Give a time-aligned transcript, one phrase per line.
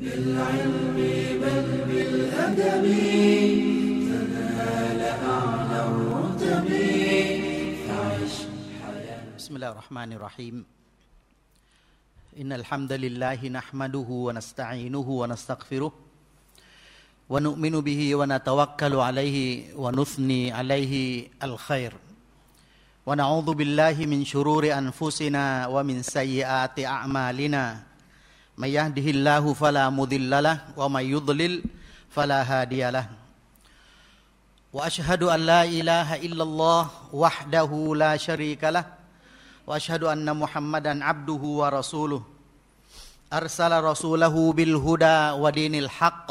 [0.00, 0.96] بالعلم
[1.42, 2.84] بل بالأدب
[4.10, 6.66] تنال أعلى الرتب.
[7.86, 8.34] فعش
[8.82, 9.38] حياة.
[9.38, 10.56] بسم الله الرحمن الرحيم.
[12.40, 15.92] إن الحمد لله نحمده ونستعينه ونستغفره
[17.30, 19.38] ونؤمن به ونتوكل عليه
[19.78, 20.94] ونثني عليه
[21.42, 21.92] الخير.
[23.06, 27.93] ونعوذ بالله من شرور أنفسنا ومن سيئات أعمالنا.
[28.58, 31.62] من يهده الله فلا مضل له ومن يضلل
[32.10, 33.06] فلا هادي له.
[34.72, 38.84] وأشهد أن لا إله إلا الله وحده لا شريك له
[39.66, 42.22] وأشهد أن محمدا عبده ورسوله.
[43.32, 46.28] أرسل رسوله بالهدى ودين الحق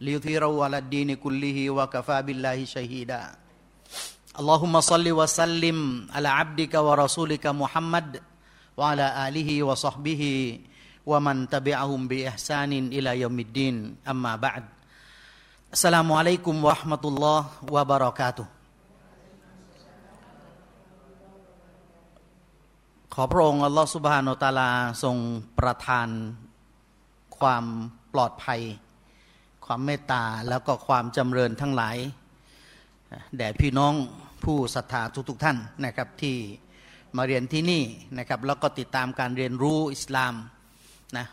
[0.00, 3.22] ليظهره على الدين كله وكفى بالله شهيدا.
[4.34, 5.78] اللهم صل وسلم
[6.10, 8.22] على عبدك ورسولك محمد
[8.76, 10.22] وعلى آله وصحبه
[11.10, 13.76] ว่ามันตะเบอาฮุมบีอิฮซานินอิลายมิดดิน
[14.10, 14.62] อัมมาบะด
[15.72, 18.44] อัสสลามุอะลัยกุมวะห์มะตุลลอฮ์วะบะเราะกาตุ
[23.14, 24.70] ขอพระองค์อัลลอฮ์สุบฮานุตาลา
[25.02, 25.16] ทรง
[25.58, 26.08] ประทาน
[27.38, 27.64] ความ
[28.12, 28.60] ปลอดภัย
[29.64, 31.96] ความเมตตาแล้วก็ความจำเริญทั้งหลาย
[33.36, 33.94] แด่พี่น้อง
[34.44, 36.36] ผู้ศรัทธาทุกๆท่านนะครับที่
[37.16, 37.82] มาเรียนที่นี่
[38.18, 40.34] นะครับแล้วก็ติดตามการเรียนรู้อิสลาม
[41.18, 41.26] นะ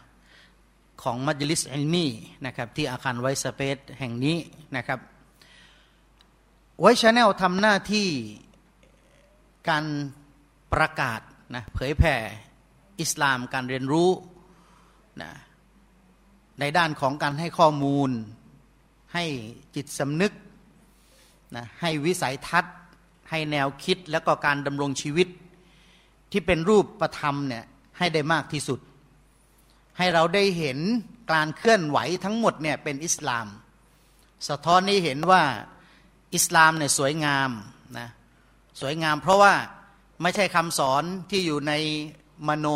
[1.03, 2.07] ของมัจลิสอิลมี
[2.45, 4.37] นะครับที่อาคาร White Space แห่งนี้
[4.75, 4.99] นะครับ
[6.79, 8.07] White Channel ทำหน้าที่
[9.69, 9.85] การ
[10.73, 11.21] ประกาศ
[11.55, 12.15] นะเผยแผ่
[12.99, 14.09] อิสลามการเรียนรู้
[15.21, 15.31] นะ
[16.59, 18.09] ในด้านของการให้ข้อมูล
[19.13, 19.25] ให้
[19.75, 20.33] จิตสำนึก
[21.55, 22.75] นะให้วิสัยทัศน์
[23.29, 25.27] ให้แนวคิดแล้วก็การดำรงชีวิต
[26.31, 27.65] ที่เป็นรูปประธรรมเนี่ย
[27.97, 28.79] ให้ได้มากที่สุด
[30.01, 30.79] ให้เราได้เห็น
[31.31, 33.47] การเคลื่อนไหวทั้งหมดเนี่ยเป็นอิสลาม
[34.47, 35.43] สะท้อนให้เห็นว่า
[36.35, 37.49] อิสลามเนี่ยสวยงาม
[37.97, 38.07] นะ
[38.81, 39.53] สวยงามเพราะว่า
[40.21, 41.73] ไม่ใช่คำสอนที่อยู่ใน
[42.47, 42.67] มโน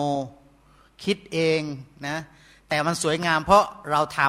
[1.04, 1.62] คิดเอง
[2.08, 2.18] นะ
[2.70, 4.20] แต่มันสวยงามเพราะเราท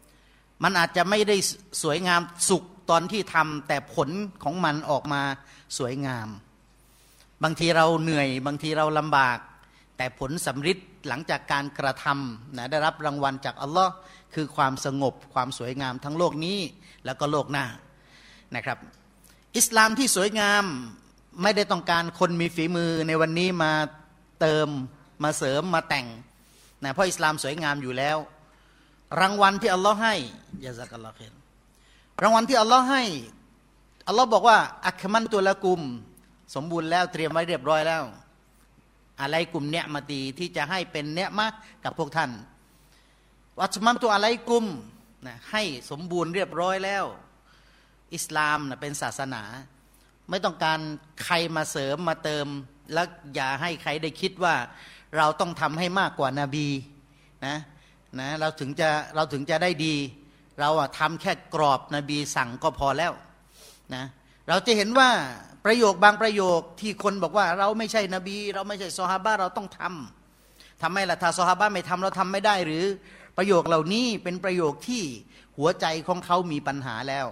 [0.00, 1.36] ำมันอาจจะไม่ได้
[1.82, 4.08] สวยงามสุขตอนที่ทำแต่ผล
[4.42, 5.22] ของมันออกมา
[5.78, 6.28] สวยงาม
[7.42, 9.38] บางทีเราเหนื่อย บางทีเราลำบาก
[9.96, 13.92] แต่ผลสำฤทธิ์หลังจากการกระทำนะได้รับรางวัลจากอัลลอฮ์
[14.34, 16.58] คือความสงบความสวยงามทั้งโลกนี้
[17.04, 17.66] แล้วก็โลกหน้า
[18.56, 18.78] นะครับ
[19.56, 20.64] อิสลามที่สวยงาม
[21.42, 23.72] ไม่ได้ต้องการคนมีฝีมือในวันนี้มา
[24.40, 24.68] เติม
[25.24, 26.06] มาเสริมมาแต่ง
[26.82, 28.16] นะเพราะอิสลามสวยงามอยู่แล้ว
[29.20, 30.14] รางวัลที่อัลลอฮ์ให้
[30.64, 31.32] ยาซักอัลลอฮ์เน
[32.22, 33.04] รางวัลที่อัลลอฮ์ให้
[34.08, 35.80] อัลลอฮ์บอกว่า อัคมันตุละกุม
[36.54, 38.02] สมบูรณ์แล้วเตรียมไว้เรียบร้อยแล้ว
[39.22, 41.52] อะไรกลุ่มเนี้ยมาตีที่จะให้เป็นเนี้ยมาก
[41.84, 42.30] กับพวกท่าน
[43.58, 44.66] วัชมันตัวอะไรกลุ่ม
[45.26, 47.04] นะให้สมบูรณ์เรียบร้อยแล้ว
[48.14, 49.42] อิสลามนะเป็นศาสนา
[50.30, 50.78] ไม่ต้องการ
[51.24, 52.46] ใครมาเสริมมาเติม
[52.92, 54.54] แล้วอย่าให้ใครได้คิดว่า
[55.16, 56.68] เราต้องทำให้มากกว่านาบี
[57.46, 57.56] นะ
[58.20, 59.94] นะเราถึงจะเราถึงจะได้ดี
[60.60, 63.12] เราอะทำแค่กรอบนบีสั่งก็พอแล้ว
[63.94, 64.04] นะ
[64.48, 65.10] เราจะเห็นว่า
[65.64, 72.84] ประโยคบางประโยคที่คนบอกว่าเราไม่ใช่นบี เราไม่ใช่ซอฮาบะเราต้องทำทำไมล่ะถ้าซอฮาบะไม่ทำเราทำไม่ได้หรือ
[73.36, 75.02] ประโยคเหล่านี้เป็นประโยคที่
[75.56, 77.26] หัวใจของเขามีปัญหาแล้ว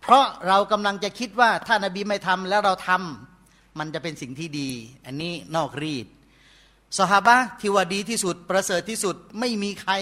[0.00, 4.70] เพราะเรากำลังจะคิดว่าถ้านาบีไม่ทำแล้วเราทำมันจะเป็นสิ่งที่ดี
[5.06, 6.06] อันนี้นอกรีด
[6.98, 9.92] สหาบะที่ว่าดีที่สุดประเสริฐที่สุดไม่มีใคร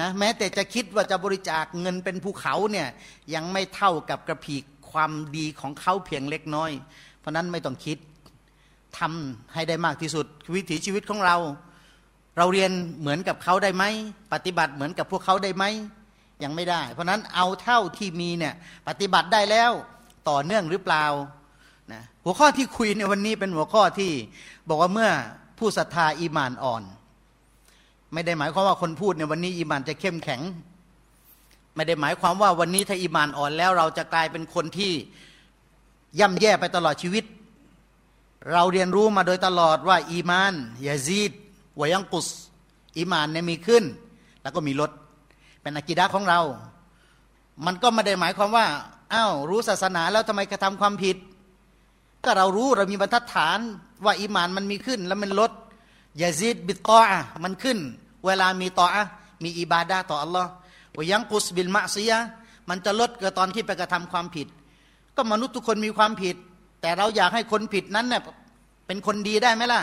[0.00, 2.88] นะแม้แต่จะคิดว่าจะบริจาคเงินเป็นภูเขาเนี่ย
[3.34, 6.70] ยังไม่เท่ากับกระพีก ความดีของเขาเพียงเล็กน้อย
[7.18, 7.98] เพราะนั้นไม่ต้องคิด
[8.98, 11.36] ทำให้ได้มากที่สุด วิถีชีวิตของเรา
[12.38, 12.70] เราเรียน
[13.00, 13.84] เหมือนกับเขาได้ไหม
[14.32, 15.64] ปฏิบัติเหมือนกับพวกเขาได้ไหม
[16.42, 18.54] ยังไม่ได้ เพราะนั้นเอาเท่าที่มีเนี่ย
[18.88, 19.72] ปฏิบัติได้แล้ว
[20.28, 21.04] ต่อเนื่องหรือเปล่า
[21.92, 24.12] นะหัวข้อที่คุยในวันนี้เป็นหัวข้อที่
[24.68, 25.10] บอกว่าเมื่อ
[25.58, 26.82] ผู้ศรัทธาอีมานอ่อน
[28.12, 30.40] ไม่ได้หมายความว่าคนพูดในวันนี้อีมานจะเข้มแข็ง
[31.74, 34.92] ไม่ได้หมายความว่าวันนี้ถ้าอีมานอ่อนแล้วเราจะกลายเป็นคนที่
[36.20, 37.24] ย่ำแย่ไปตลอดชีวิต
[38.52, 40.54] เราเรียนรู้มาโดยตลอดว่าอีมาน
[40.86, 41.32] يزيد
[41.80, 42.28] وينقص
[42.96, 43.84] อีมานเนี่ยมีขึ้น
[44.42, 44.90] แล้วก็มีลด
[45.62, 46.40] เป็นอากิดะของเรา
[47.66, 48.66] มันก็ไม่ได้หมายความว่า
[49.12, 51.16] อ้าวรู้ศาสนาแล้วทำไมกระทำความผิด
[52.24, 53.58] ก็เรารู้เรามีบรรทัดฐาน
[54.04, 55.52] ว่าอีมานมันมีขึ้น แล้วมันลด
[56.22, 57.78] يزيد بالطاعةมันขึ้น
[58.26, 59.02] เวลามีطاعة
[59.42, 60.50] มีอิบาดาต่ออัลลอฮ์
[60.96, 62.18] وينقص بالمعصية
[62.68, 64.48] มันจะลดก็ตอนที่ไปกระทำความผิด
[65.16, 66.36] ก็มนุษย์ทุกคนมีความผิด
[66.80, 68.22] แต่เราอยากให้คนผิดนั้นเน่ย
[68.86, 69.82] เป็นคนดีได้ไหมล่ะ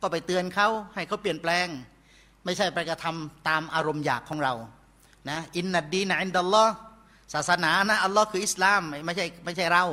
[0.00, 1.66] ก็ไปเตือนเขาให้เขาเปลี่ยนแปลง
[2.44, 4.54] ไม่ใช่ไปกระทำตามอารมณ์อยากของเรา
[5.28, 6.72] นะอินนัดดีนะอินดัลลอฮ์
[7.34, 9.84] ศาสนานะอัลลอฮ์คืออิสลามไม่ใช่ไม่ใช่เรา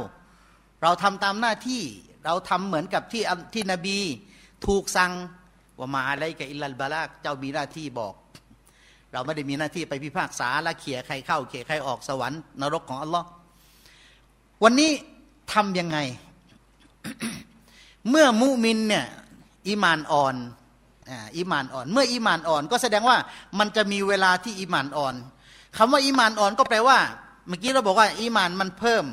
[0.82, 1.84] เราทำตามหน้าที่
[2.26, 3.24] เราทำเหมือนกับที่
[3.54, 3.98] ที่นบี
[4.66, 5.12] ถูกสั่ง
[5.80, 8.14] ว่ามาอะไรกับอิลลัลบาลากเจ้ามีหน้าที่บอก
[9.16, 13.28] เราไม่ได้มีหน้าที่ไปพิพากษาและเขี่ยใครเข้าเขี่ยใครออกสวรรค์นรกของอัลลอฮ์
[14.64, 14.92] วันนี้
[15.54, 15.98] ทำยังไง
[18.10, 19.06] เมื่อมุมินเนี่ย
[19.68, 20.36] อีมานอ่อน
[21.38, 23.18] อีมานอ่อน เมื่ออีมานอ่อน ก็แสดงว่า
[23.60, 25.16] มันจะมีเวลาที่อีมานอ่อน
[25.78, 26.98] คำว่าอีมานอ่อนก็แปลว่า
[27.48, 29.06] เมื่อกี้เราบอกว่าอีมานมันเพิ่ม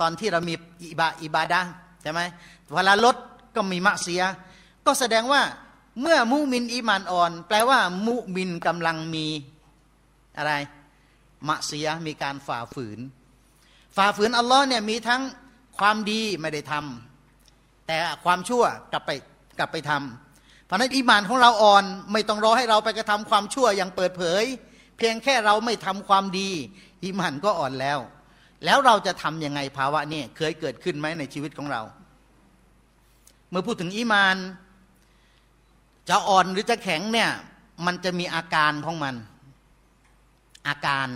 [0.00, 1.60] ตอนที่เรามีอิบาอิบาดะ
[2.02, 2.20] ใช่ไหม
[2.74, 3.16] เวลาลด
[3.54, 4.22] ก็มีมะเสีย
[4.86, 5.40] ก็แสดงว่า
[6.00, 9.26] เมื่อมุมินอีมานอ่อน แปลว่า มุมินกำลังมี
[10.38, 10.52] อะไร
[11.48, 12.98] มะเสียมีการฝ่าฝืน
[13.96, 15.22] ฝ่าฝืนอัลลอฮ์เนี่ยมีทั้ง
[15.78, 19.10] ความดีไม่ได้ทำแต่ความชั่วกลับไป
[19.58, 24.44] กลับไปทำเพราะนั้นอีมานของเราอ่อนไม่ต้องรอให้เราไปกระทำความชั่วอย่างเปิดเผย
[24.98, 26.50] เพียงแค่เราไม่ทำความดี
[27.04, 27.98] อีมานก็อ่อนแล้ว
[28.64, 31.82] แล้วเราจะทํำยังไงภาวะนี้เคยเกิดขึ้นไหมในชีวิตของเรา
[33.50, 34.36] เมื่อพูดถึงอีมาน
[36.08, 37.30] จะอ่อนหรือจะแข็งเนี่ย
[37.86, 39.14] มันจะมีอาการของมัน
[40.68, 41.08] อาการ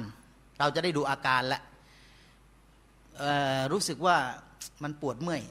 [0.59, 1.63] เราจะได้ดูอาการแล้ว
[3.73, 4.17] รู้สึกว่า
[4.83, 5.43] มันปวดเมื่อย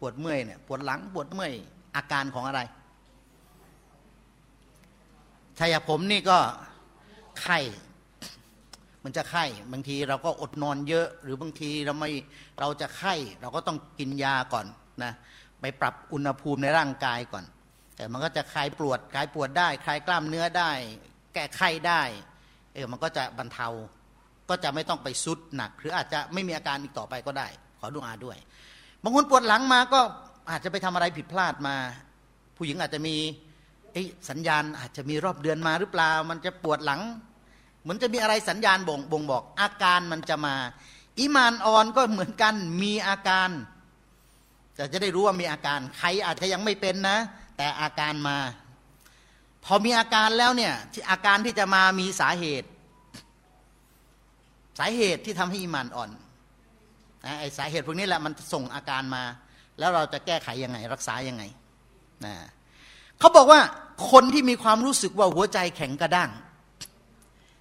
[0.00, 1.52] ปวดเมื่อยเนี่ยปวดหลังปวดเมื่อย
[1.96, 2.60] อาการของอะไร
[5.58, 6.38] ถ้ายผมนี่ก็
[7.40, 7.58] ไข้
[9.04, 12.10] มันจะไข้บางทีเราก็อดนอนเยอะ หรือบางทีเราไม่
[12.60, 14.66] เราจะไข้ เราก็ต้องกินยาก่อน
[15.02, 15.12] นะ
[15.60, 17.44] ไปปรับอุณหภูมิในร่างกายก่อน
[18.00, 20.70] แต่มันก็จะคลายปวดคลายปวดได้ คลายกล้ามเนื้อได้
[21.34, 22.02] แก้ไข้ได้
[22.74, 23.68] เออมันก็จะบรรเทา
[24.48, 27.48] ก็จะไม่ต้องไปสุดหนัก หรืออาจจะไม่มีอาการอีกต่อไปก็ได้
[27.80, 28.36] ขอดูอาด้วย
[29.02, 30.00] บางคนปวดหลังมาก็
[30.50, 31.76] อาจจะไปทำอะไรผิดพลาดมา
[32.56, 33.16] ผู้หญิงอาจจะมี
[34.30, 37.00] สัญญาณอาจจะมีรอบเดือนมาหรือเปล่า มันจะปวดหลัง
[37.82, 40.54] เหมือนจะมีอะไรสัญญาณบ่งบ่งบอก อาการมันจะมา
[41.18, 43.50] อิมานอ่อนก็เหมือนกันมีอาการ
[44.74, 47.18] แต่จะได้รู้ว่ามีอาการ ใครอาจจะยังไม่เป็นนะ
[47.60, 48.38] แต่อาการมา
[49.64, 50.74] พอมีอาการแล้วเนี่ย
[51.10, 52.68] อาการที่จะมามีสาเหตุ
[54.78, 56.10] สาเหตุที่ทำให้อิมานอ่อน
[57.24, 59.22] นะไอสาเหตุพวกนี้แหละมันส่งอาการมา
[59.78, 61.42] แล้วเราจะแก้ไขยังไง รักษายังไง
[62.24, 62.34] นะ
[63.18, 63.60] เขาบอกว่า
[64.10, 66.30] คนที่มีความรู้สึกว่าหัวใจแข็งกระด้าง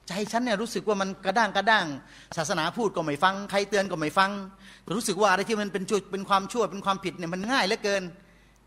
[0.07, 1.85] ใจฉันเนี่ยรู้สึกว่ามันกระด้างกระด้าง
[2.37, 4.31] ศาสนาพูดก็ไม่ฟัง ใครเตือนก็ไม่ฟัง
[4.95, 8.03] รู้สึกว่าอะไรที่มันเป็นจุดเป็นความชั่วเป็นความผิดเนี่ยมันง่ายเหลือเกิน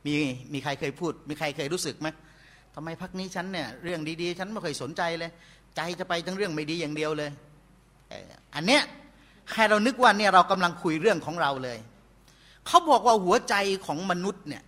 [0.06, 0.14] มี
[0.52, 2.08] มีใครเคยพูด มีใครเคยรู้สึกไหม
[2.74, 5.30] ทำไมพักนี้ฉันเนี่ยเรื่องดีๆ ฉันไม่เคยสนใจเลย
[5.76, 7.30] ใจจะไปทั้งเรื่องไม่ดีอย่างเดียวเลย
[8.54, 8.82] อันเนี้ย
[9.52, 11.78] ใครเรานึกว่าเนี่ยเรากำลังคุยเรื่องของเราเลย
[12.66, 13.54] เขาบอกว่าหัวใจ
[13.86, 14.62] ของมนุษย์เนี่ย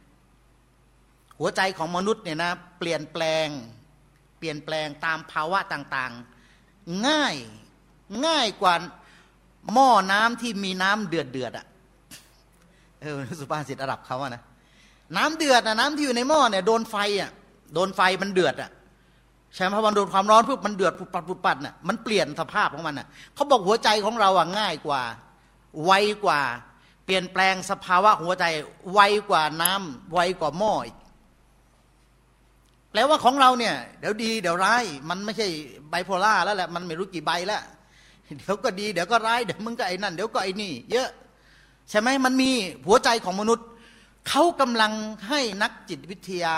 [1.40, 3.48] หัวใจของมนุษย์เนี่ยนะเปลี่ยนแปลง
[4.38, 7.36] เปลี่ยนแปลงตามภาวะต่างๆ ง่าย
[8.26, 8.74] ง่ายกว่า
[9.72, 11.66] หม้อน้ำที่มีน้ำเดือดเดือดอะ
[13.00, 14.42] เออสุภาษิตอาหรับเขาอะนะ
[15.16, 17.30] น้ำเดือดนะน้ำที่อยู่ในหม้อเนี่ยโดนไฟอะ
[17.74, 18.70] โดนไฟมันเดือดอะ
[19.54, 25.02] ใช่ไหมพอมันโดนความร้อนปุ๊บมันเดือดปุบปัดปุบปัดน่ะมันเปลี่ยนสภาพของมันน่ะเขาบอกหัวใจของเราอะง่ายกว่า
[25.84, 25.92] ไว
[26.24, 26.40] กว่า
[27.04, 28.44] เปลี่ยนแปลงสภาวะหัวใจ
[28.92, 30.96] ไวกว่าน้ำไวกว่าหม้ออีก
[32.90, 35.46] แปลว่าของเราเนี่ย เดี๋ยวดี เดี๋ยวร้าย มันไม่ใช่
[35.90, 37.62] ไบโพล่าแล้วแหละมันไม่รู้กี่ใบแล้ว
[38.36, 41.08] เดี๋ยวก็ดีเดี๋ยวก็ร้ายเดี๋ยวมึงก็ไอ้นั่นเดี๋ยวก็ไอ้นี่ เยอะ
[41.90, 42.50] ใช่ไหมมันมี
[42.86, 43.66] หัวใจของมนุษย์
[44.28, 44.92] เขากำลัง
[45.28, 46.56] ให้นักจิตวิทยา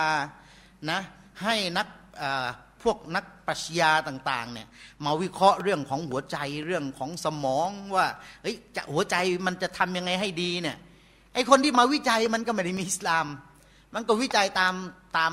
[0.91, 1.01] นะ
[1.43, 1.87] ให้นัก
[2.83, 4.69] พวกนักปรัชญาต่างๆเนี่ย
[5.05, 8.07] มาวิเคราะห์เรื่องของหัวใจเรื่องของสมองว่า
[8.43, 10.77] เฮ้ยจะหัวใจมันจะทำยังไงให้ดีเนี่ย
[11.35, 13.27] ไอคนที่มาวิจัยมันก็ไม่ได้มีอิสลาม
[13.95, 14.75] มันก็วิจัยตาม
[15.17, 15.33] ตาม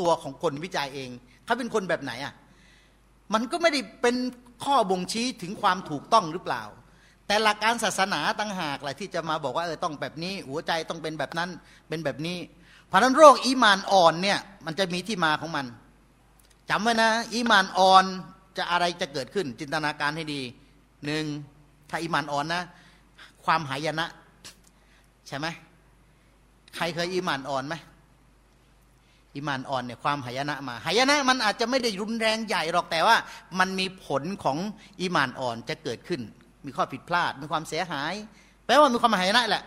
[0.00, 1.10] ตัวของคนวิจัยเอง
[1.44, 2.34] เขาเป็นคนแบบไหนอะ
[3.34, 4.16] มันก็ไม่ได้เป็น
[4.64, 6.62] ข้อบ่งชี้ถึงความถูกต้องหรือเปล่า
[7.26, 11.50] แต่หลักการศาสนาตั้งหากแหละที่จะมาบอกว่าเออต้องแบบนี้ หัวใจต้องเป็นแบบนั้น
[11.88, 12.38] เป็นแบบนี้
[12.88, 15.66] เพราะนั้นโรคอีมานอ่อนเนี่ยมันจะมีที่มาของมัน
[16.70, 18.04] จำไว้นะ อีมานอ่อน
[18.56, 20.40] จะอะไรจะเกิดขึ้น จินตนาการให้ดี
[21.06, 21.24] หนึ่ง
[21.90, 22.62] ถ้าอีมานอ่อนนะ
[23.44, 24.06] ความหายนะ
[25.28, 25.46] ใช่ไหม
[26.76, 27.74] ใครเคยอีมานอ่อนไหม
[29.34, 33.16] อิมานอ่อนเนี่ยความหายนะมาหายนะมันอาจจะไม่ได้รุนแรงใหญ่หรอกแต่ว่า
[33.58, 34.58] มันมีผลของ
[35.00, 36.20] อิมานอ่อนจะเกิดขึ้น
[36.66, 38.14] มีข้อผิดพลาด มีความเสียหาย
[38.64, 39.64] แปลว่ามีความหายนะแหละ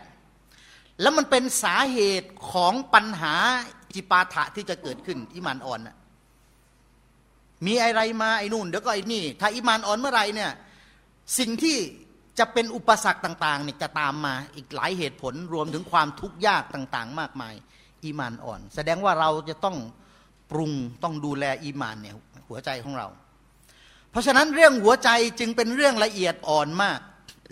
[1.02, 3.36] แล้วมันเป็นสาเหตุของปัญหา
[3.94, 5.98] จิปาถะที่จะเกิดขึ้นอิมานอ่อนนะ
[7.66, 10.52] มีอะไรมาไอ้นู่นเดี๋ยวก็ไอ้นี่ ถ้าอิมานอ่อนเมื่อไรเนี่ย
[11.38, 11.78] สิ่งที่
[12.40, 17.54] จะเป็นอุปสรรคต่างๆเนี่ยจะตามมาอีกหลายเหตุผลรวมถึงความทุกข์ยากต่างๆ มากมาย
[18.04, 19.78] อีมานอ่อน แสดงว่าเราจะต้อง
[20.52, 20.72] ปรุง
[21.04, 22.16] ต้องดูแลอีมานเนี่ย
[22.48, 23.08] หัวใจของเรา
[24.12, 27.00] เพราะฉะนั้นเรื่องหัวใจจึงเป็นเรื่องละเอียดอ่อนมาก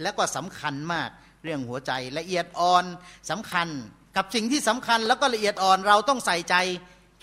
[0.02, 1.10] และก็สำคัญมาก
[1.44, 2.86] เรื่องหัวใจละเอียดอ่อน
[3.30, 3.68] สำคัญ
[4.16, 6.56] กับสิ่งที่สำคัญแล้วก็ละเอียดอ่อนเราต้องใส่ใจ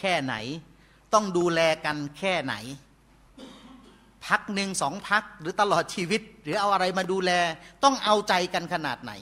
[0.01, 0.35] แค่ไหน
[1.15, 2.55] ต้องดูแลกันแค่ไหน
[4.27, 7.31] พักหนึ่งสองพักหรือตลอดชีวิต หรือเอาอะไรมาดูแล
[7.85, 9.13] ต้องเอาใจกันขนาดไหน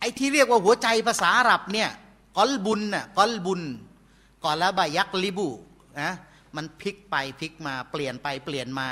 [0.00, 1.90] ไอ้ที่เรียกว่าหัวใจภาษาอาหรับเนี่ย
[2.36, 3.60] กอลบุญน่ะกอลบุญ
[4.44, 5.48] ก่อนแล้วบายักลิบุ
[6.00, 6.12] นะ
[6.56, 8.88] มันพลิกไปพลิกมาเปลี่ยนไปเปลี่ยนมา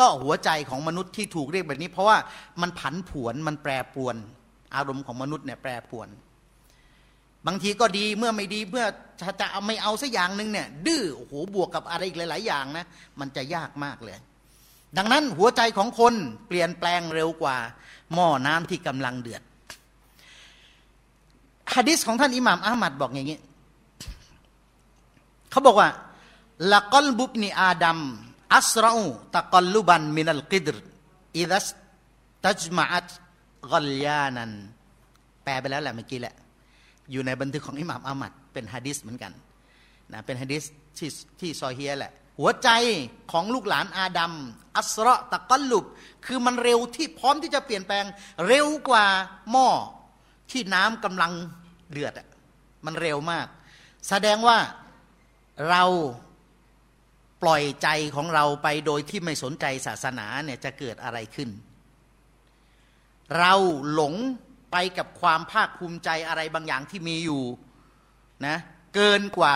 [0.00, 2.18] ก็หัวใจของมนุษย์ที่ถูกเรียกแบบนี้ เพราะว่า
[2.62, 4.16] มันผันผวนมันแปรปรวน
[4.74, 6.08] อารมณ์ของมนุษย์เนี่ยแปรปรวน
[7.46, 8.86] บางทีก็ดีเมื่อไม่ดีเมื่อ
[9.40, 12.86] จะเอาไม่เอาสักอย่างหนึ่งเนี่ยดื้อโอ้โหบวกกับอะไรอีกหลาย ๆ อย่างนะ
[13.20, 14.16] มันจะยากมากเลย
[14.96, 16.14] ดังนั้นหัวใจของคน
[16.48, 17.56] เปลี่ยนแปลงเร็วกว่า
[18.14, 19.42] หม้อน้ำที่กำลังเดือด
[21.74, 23.38] ฮะดิษของท่านอิหม่ามอามัดบอกอย่างนี้
[25.50, 25.88] เขาบอกว่า
[26.72, 27.98] ละกอลบุบนีอาดัม
[28.56, 29.04] อัสราอู
[29.36, 30.76] ตะกอลลุบันมินัลกิดร
[31.38, 31.66] อิดัส
[32.44, 33.10] ตัจมาอัต
[33.72, 34.50] กอลยานัน
[35.44, 36.34] แปลไปแล้วแหละเมื่อกี้แหละ
[37.10, 39.32] อยู่ในบันทึกของอิหม่ามอามัดเป็นฮะดิษเหมือนกัน
[40.12, 40.64] นะเป็นฮะดิษ
[40.98, 42.68] ที่ที่ซอเฮียแหละ หัวใจ
[43.32, 44.32] ของลูกหลานอาดัม
[44.78, 45.84] อัสระตะกอลลุบ
[46.26, 48.04] คือมันเร็วที่พร้อมที่จะเปลี่ยนแปลง
[48.46, 49.06] เร็วกว่า
[49.50, 49.68] หม้อ
[50.50, 51.32] ที่น้ำกำลัง
[51.90, 52.28] เดือดอะ
[52.84, 53.46] มันเร็วมาก
[54.08, 54.58] แสดงว่า
[55.70, 55.84] เรา
[57.42, 61.50] ปล่อยใจของเราไปโดยที่ไม่สนใจศาสนาเนี่ยจะเกิดอะไรขึ้น
[63.38, 63.54] เรา
[63.92, 64.14] หลง
[64.72, 67.42] ไปกับความภาคภูมิใจอะไรบางอย่างที่มีอยู่
[68.46, 68.56] นะ
[68.94, 69.54] เกินกว่า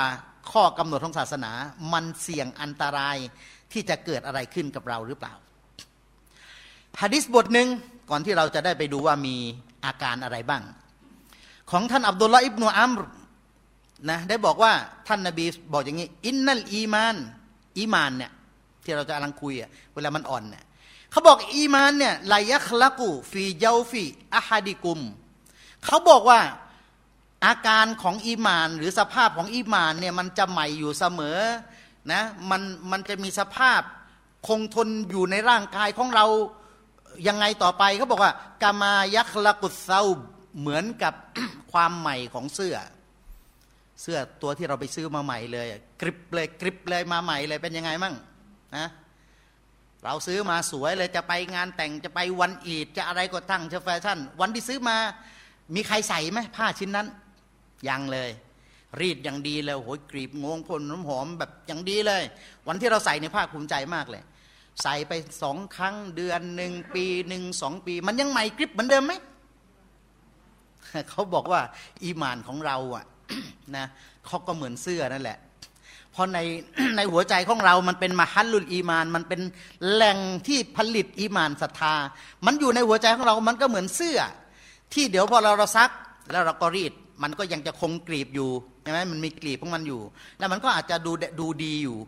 [0.51, 1.53] ข้อกำหนดของศาสนา
[1.93, 3.17] มันเสี่ยงอันตราย
[3.73, 5.35] ที่จะเกิดอะไรขึ้นกับเราหรือเปล่า
[7.01, 7.69] ฮะดิษบทหนึ่ง
[8.11, 9.37] ก่อนที่เราจะได้ไปดูว่ามี
[9.85, 10.63] อาการอะไรบ้าง
[11.71, 13.03] ของท่านอับดุลลาอิบนุอัมร
[14.11, 14.73] นะได้บอกว่า
[15.09, 17.17] ท่านนาบีบอกอย่างนี้ إن الإيمان
[17.79, 18.33] อีมานเนี่ย
[18.85, 20.65] ที่เราจะกำลังคุยอะเวลามันอ่อนเนี่ย
[21.11, 25.01] เขาบอกอีมานเนี่ยليخلق في جوف أحدكم
[25.85, 26.41] เขาบอกว่า
[27.45, 31.39] อาการของอีมาน หรือสภาพของอีมานเนี่ยมันจะใหม่อยู่เสมอ
[32.13, 33.81] นะมันมันจะมีสภาพ
[34.49, 36.27] คงทนอยู่ในร่างกายของเรา
[37.29, 40.03] ยังไงต่อไปเขาบอกว่ากามายัคละกุเซา
[40.59, 41.15] เหมือนกับ
[41.73, 42.77] ความใหม่ของเสื้อ
[44.03, 45.67] เสื้อตัวที่เราไปซื้อมาใหม่เลย
[46.01, 48.15] กริบเลยกริบเลยมาใหม่เลยเป็นยังไงมั่ง
[48.77, 48.87] นะ
[50.05, 54.97] เราซื้อมาสวยเลยจะไปงานแต่งจะไปวันอีดจะอะไรก็ตั้งจะแฟชั่น วันที่ซื้อมา
[55.75, 57.07] มีใครใส่ไหมผ้าชิ้นนั้น
[57.89, 58.31] ยังเลย
[59.01, 62.23] รีดอย่างดีเลยโอ้ยกรีบงงพ่นน้ำหอมแบบอย่างดีเลย
[62.69, 64.23] วันที่เราใส่ในภาภูมิใจมากเลย
[64.83, 69.13] ใส่ไปสองครั้งเดือนหนึ่งปีหนึ่งสองปี มันยังใหม่กริบเหมือนเดิมไหม
[71.11, 71.61] เขาบอกว่า
[72.03, 73.05] อีมานของเราอะ
[73.77, 73.87] นะ
[74.27, 75.39] เขาก็เหมือนเสื้อนั่นแหละ
[76.13, 76.39] เพราะใน
[76.97, 79.41] ในหัวใจของเรามันเป็นมหัลลุลอีมาน มันเป็น
[79.93, 81.95] แหล่งที่ผลิตอีมานศรัทธา
[82.47, 84.19] มันอยู่ในหัวใจของเรา มันก็เหมือนเสื้อ
[84.93, 85.91] ที่เดี๋ยวพอเราเราซัก
[86.31, 88.51] แล้วเราก็รีด มันก็ยังจะคงกรีบอยู่
[88.83, 90.01] ใช่ไหมมันมีกรีบของมันอยู่
[90.39, 91.99] แล้วมันก็อาจจะดูดูดีอยู่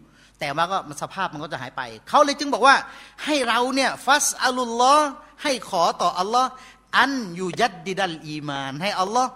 [0.40, 2.76] แต่ว่าก็สภาพมันก็จะหายไป เขาเลยจึงบอกว่า
[3.24, 5.08] ให้เราเนี่ยฟัสอัลลอฮ์
[5.42, 6.50] ให้ขอต่ออัลลอฮ์
[6.98, 9.30] อันอยู่ยัดดิดัลอีมาน ให้อัลลอฮ์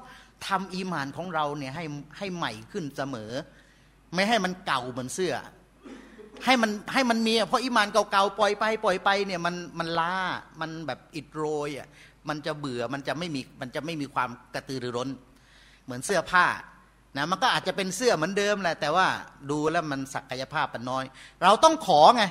[0.46, 1.84] ทำอีมานของเราเนี่ยให้
[2.18, 3.32] ให้ใหม่ขึ้นเสมอ
[4.14, 5.34] ไม่ให้มันเก่าเหมือนเสื้อ
[6.44, 10.14] ให้มันให้มันมีเพราะอีมานเก่าๆปล่อยไปปล่อยไปเนี่ยมันมันล้า
[10.60, 11.88] มันแบบอิดโรยอะ
[12.28, 15.08] มันจะเบื่อมันจะไม่มีมันจะไม่มีความกระตือรือร้น
[15.84, 16.46] เหมือนเสื้อผ้า
[17.16, 19.06] นะมันก็อาจจะเป็นเสื้อเหมือนเดิมแหละแต่ว่า
[19.50, 21.04] ดูแล้วมันศักยภาพมันน้อย
[21.42, 22.24] เราต้องขอไง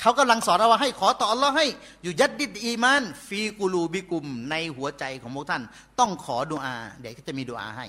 [0.00, 1.66] เขากำลังสอนเราว่าให้ขอต่ออัลลอฮ์ให้
[2.02, 5.62] อยู่ยัดดิดอีมานฟีกูลูบิกุม ในหัวใจของพวกท่าน
[5.98, 7.86] ต้องขอดุอา เดี๋ยวก็จะมีดุอาให้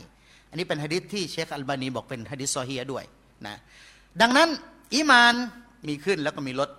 [0.50, 3.04] อันนี้เป็นฮะดิษที่เชคอัลบานีบอกเป็นฮะดิษซอฮียด้วย
[3.48, 3.56] นะ
[4.22, 4.50] ดังนั้น
[4.96, 5.36] อีมาน
[5.88, 6.70] มีขึ้นแล้วก็มีลด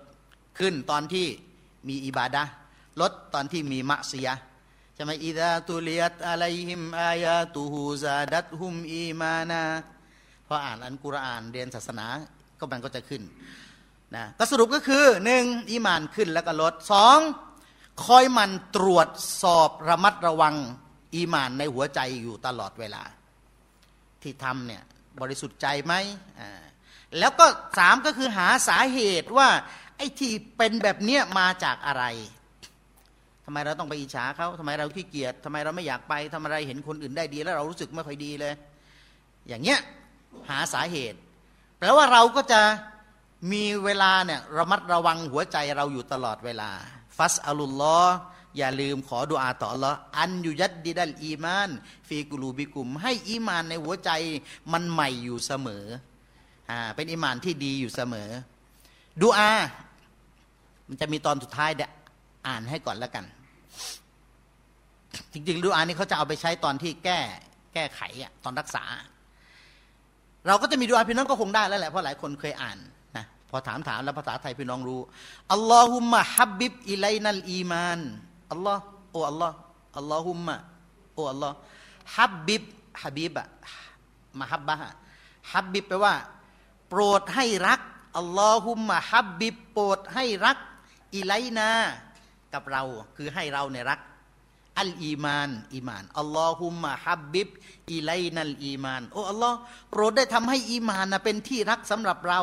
[0.59, 1.25] ขึ้นตอนที่
[1.89, 2.43] มีอิบาดะ
[3.01, 4.33] ลดตอนที่มีมะซียะ
[4.95, 9.61] ใช่ไหมอิดะตุเลียตอะลัยฮิมอายาตูฮูซาดัตฮุมอีมานา
[10.47, 12.07] พออ่านอันกุรอานเรียนศาสนา
[12.59, 13.21] ก็มันก็จะขึ้น
[14.15, 17.19] นะก็สรุปก็คือหนึ่งอีมานขึ้นแล้วก็ลดสอง
[18.05, 19.09] คอยมันตรวจ
[19.43, 20.55] สอบระมัดระวัง
[21.15, 23.03] อีมานในหัวใจอยู่ตลอดเวลา
[24.21, 24.83] ที่ทำเนี่ย
[25.21, 25.93] บริสุทธิ์ใจไหม
[27.19, 27.45] แล้วก็
[27.77, 29.49] สามก็คือหาสาเหตุว่า
[29.97, 32.03] ไอ้ที่เป็นแบบเนี้ยมาจากอะไร
[33.45, 38.53] ทำไมเราต้องไปอิจฉาเขาทำไมเราขี้เกียจทำไมเราไม่อยากไปทำไมเห็นคนอื่นได้ดี แล้วเรารู้สึกไม่ค่อยดีเลย
[39.47, 39.79] อย่างเงี้ย
[40.49, 41.19] หาสาเหตุ
[41.77, 42.61] แปลว่าเราก็จะ
[43.51, 46.69] มีเวลาเนี่ยระมัดระวังหัวใจเราอยู่ตลอดเวลา
[47.17, 48.15] ฟัสอัลลอฮ์
[48.57, 51.69] อย่าลืมขอดุอาต่อ Allah อันยู่ยัดดิดัลอีมาน
[52.07, 54.09] ฟีกุลูบิกุม ให้อีมานในหัวใจ
[54.73, 55.85] มันใหม่อยู่เสมอ
[56.69, 58.29] อ่าเป็นอิมานที่ดีอยู่เสมอ
[59.21, 59.51] ดูอา
[60.87, 61.91] มันจะมีตอนสุดท้ายเดี๋ยว
[62.47, 63.25] อ่านให้ก่อนแล้วกัน
[65.33, 67.19] จริงๆดูอานี่เขาจะเอาไปใช้ตอนที่แก้
[67.73, 68.83] แก้ไขอะตอนรักษา
[70.47, 72.77] เราก็จะมีดูอาพี่น้องก็คงได้แล้วแหละเพราะหลายคนเคยอ่าน
[73.49, 75.01] พอถามถามแล้วภาษาไทยพี่น้องรู้
[75.53, 77.99] อัลลอฮุมะฮับบิบอิไลนัลอีมาน
[78.51, 79.55] อัลลอฮ์โอ้อัลลอฮ์
[79.97, 80.55] อัลลอฮุมะ
[81.13, 81.55] โอ้อัลลอฮ์
[82.15, 86.15] حبب حبب ما حب حببแปลว่า
[86.89, 87.79] โปรดให้รัก
[88.17, 90.57] اللهم حببโปรดให้รัก
[91.15, 91.69] إلينا
[92.53, 92.83] กับเรา
[93.15, 93.99] คือให้เราเนี่ยรัก
[94.79, 97.49] الإيمانอีมานاللهم حبب
[97.91, 99.57] إلينا الإيمانโอ้อัลลอฮ์
[99.91, 102.41] โปรดได้ทำให้อีมานนะเป็นที่รักสำหรับเรา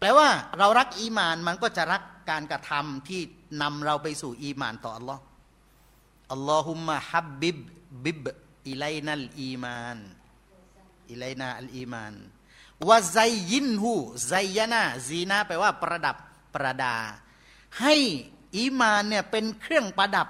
[0.00, 0.28] แปลว่า
[0.58, 3.20] เรารักอีมานมันก็จะรักการกระทำที่
[3.62, 5.22] นำเราไปสู่อีมานต่ออัลลอฮ์
[6.32, 8.24] اللهم حبب
[8.68, 9.98] إلينا الإيمان
[11.10, 12.14] إلينا الإيمان
[12.88, 16.16] وزينه زين زينةแปลว่าประดับ
[16.54, 16.96] ประดา
[17.80, 17.94] ให้
[18.58, 20.28] อีมานเนี่ยเป็นเครื่องประดับ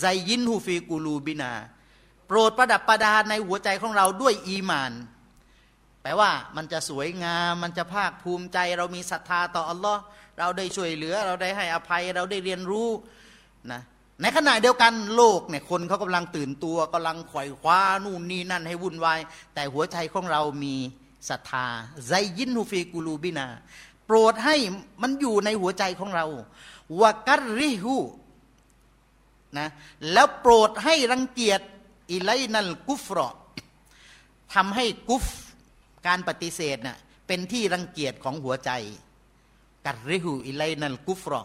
[0.00, 1.52] زينه في قلوبنا
[2.26, 4.92] โปรดประดับประดาในหัวใจของเราด้วยอีมาน
[6.04, 10.02] แปลว่ามันจะสวยงาม มันจะภาคภูมิใจ เรามีศรัทธาต่ออัลลอฮ์
[10.38, 12.88] เราได้ช่วยเหลือ เราได้ให้อภัย เราได้เรียนรู้
[13.72, 13.80] นะ
[14.22, 19.20] ในขณะเดียวกันโลกเนี่ยคนเขากำลังตื่นตัวกำลังขวายคว้านู่นนี่นั่นให้วุ่นวาย
[19.54, 20.74] แต่หัวใจของเรามี
[21.28, 21.66] ศรัทธา
[22.06, 23.46] ไซยินฮูฟีกูลูบินา
[24.06, 24.56] โปรดให้
[25.02, 26.26] มันอยู่ในหัวใจของเรา
[27.00, 27.96] วากัรริฮู
[29.58, 29.68] นะ
[30.12, 31.60] แล้วโปรดให้รังเกียจ
[32.12, 33.28] อิไลนัลกุฟรอ
[34.54, 35.26] ทำให้กุฟ
[36.06, 38.70] การปฏิเสธน่ะเป็นที่รังเกียจของหัวใจ
[39.86, 41.40] กัรริฮูอิไลนัลกุฟรอ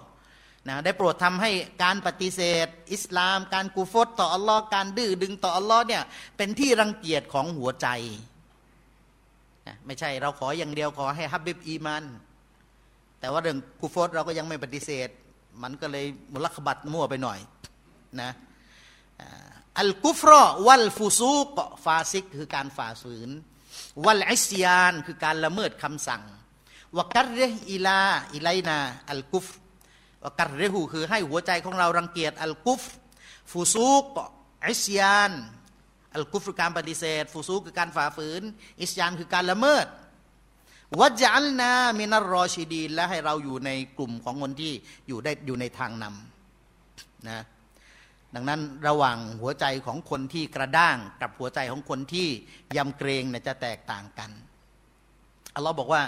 [0.68, 1.52] นะได้โปรดทำให้
[1.84, 6.04] การปฏิเสธ อิสลาม การกูฟตต่ออัลลอฮ์การดื้อดึงต่ออัลลอฮ์เนี่ย
[6.38, 7.88] เป็นที่รังเกียจของหัวใจ
[9.68, 12.04] นะไม่ใช่เราขออย่างเดียวขอให้ฮับบิบอีมัน
[13.20, 15.10] แต่ว่าเรื่องกูฟตเราก็ยังไม่ปฏิเสธ
[15.64, 17.40] มันก็เลยมุลักบัตมั่วไปหน่อย
[18.22, 18.32] นะ
[19.80, 23.30] الكفر والفسوق فاسقคือการฝ่าฝืน
[24.06, 26.24] والعصيانคือการละเมิดคำสั่ง
[26.98, 27.40] وكره إلى
[27.72, 29.48] إلينا الكفر
[30.24, 32.82] وكرههคือให้หัวใจของเรารังเกียจالكفر
[33.52, 34.06] فسوق
[34.68, 35.32] عصيان
[36.16, 38.42] الكفرคือการปฏิเสธ فسوقคือการฝ่าฝืน
[38.82, 39.86] عصيانคือการละเมิด
[41.00, 44.74] واجعلنا من الراشدينและให้เราอยู่ในกลุ่มของคนที่
[45.08, 47.40] อยู่ได้อยู่ในทางนำนะ
[48.36, 52.28] ดังนั้นระหว่างหัวใจของคนที่กระด้างกับหัวใจของคนที่
[52.76, 54.32] ยำเกรงเนี่ยจะแตกต่างกัน
[55.56, 56.02] อัลลอฮ์บอกว่า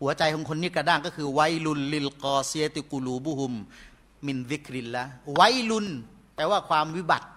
[0.00, 3.52] หัวใจของคนนี้กระด้างก็คือไวลุนลิลกอเซียติกูลูบุฮุม
[4.26, 5.04] มินวิกรินละ
[5.36, 5.86] ไวลุน
[6.34, 7.28] แปลว่าความวิบัติ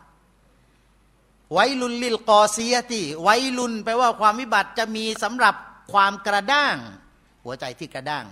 [1.54, 5.56] ไวลุนลิลกอเซียติไวลุนแปลว่าความวิบัติจะมีสำหรับ
[5.94, 6.76] ความกระด้าง
[7.44, 8.26] หัวใจที่กระด้าง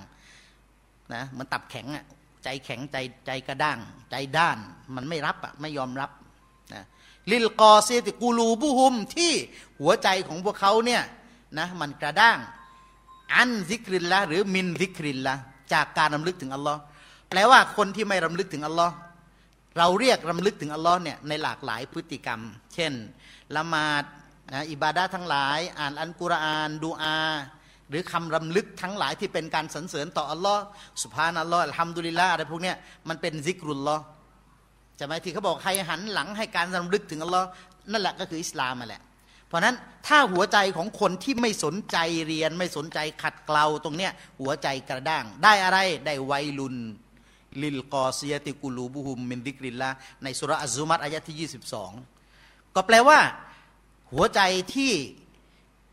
[1.13, 2.05] นะมันตับแข็งอะ
[2.43, 3.79] ใจแข็งใจใจกระด้าง
[4.11, 4.57] ใจด้าน
[4.95, 6.11] มันไม่รับอะไม่ยอมรับ
[6.73, 6.81] นะ
[7.31, 9.31] للقاسية قلوبهمที่
[9.79, 11.03] หัวใจของพวกเขาเนี่ย
[11.59, 12.37] นะมันกระด้าง
[13.35, 15.35] عن ذكر اللهหรือمن ذكر الله
[15.73, 16.79] จากการรำลึกถึงอัลลอฮ์
[17.29, 18.93] แปลว่าคนที่ไม่รำลึกถึงอัลลอฮ์
[19.77, 22.39] เราเรียกรำลึกถึงอัลลอฮ์เนี่ยในหลากหลายพฤติกรรม
[22.73, 22.93] เช่น
[23.55, 24.03] ละหมาด
[24.53, 27.17] นะอิบาดาทั้งหลาย อ่านอัลกุรอาน ดูอา
[27.93, 30.61] รือคำรำลึกทั้งหลายที่เป็นการสรรเสริญต่ออัลลอฮ์
[31.03, 32.75] سبحان الله الحمد للهอะไรพวกเนี้ย
[33.09, 34.03] มันเป็นซิกรุลลอฮ์
[34.99, 37.47] จะไหมที่เขาบอกใครหันหลังให้การรำลึกถึงอัลลอฮ์
[37.91, 39.01] นั่นแหละก็คืออิสลามมาแหละ
[39.47, 39.75] เพราะนั้น
[40.07, 49.89] ถ้าหัวใจของคนที่ไม่สนใจเรียนไม่สนใจขัดเกลาตรงเนี้ยหัวใจกระด้าง ได้อะไรได้ويل للقاسية قلوبهم من ذكر الله
[50.23, 51.49] ในสุรอัซุมัตอายะที่
[52.19, 53.19] 22 ก็แปลว่า
[54.13, 54.41] หัวใจ
[54.75, 54.91] ที่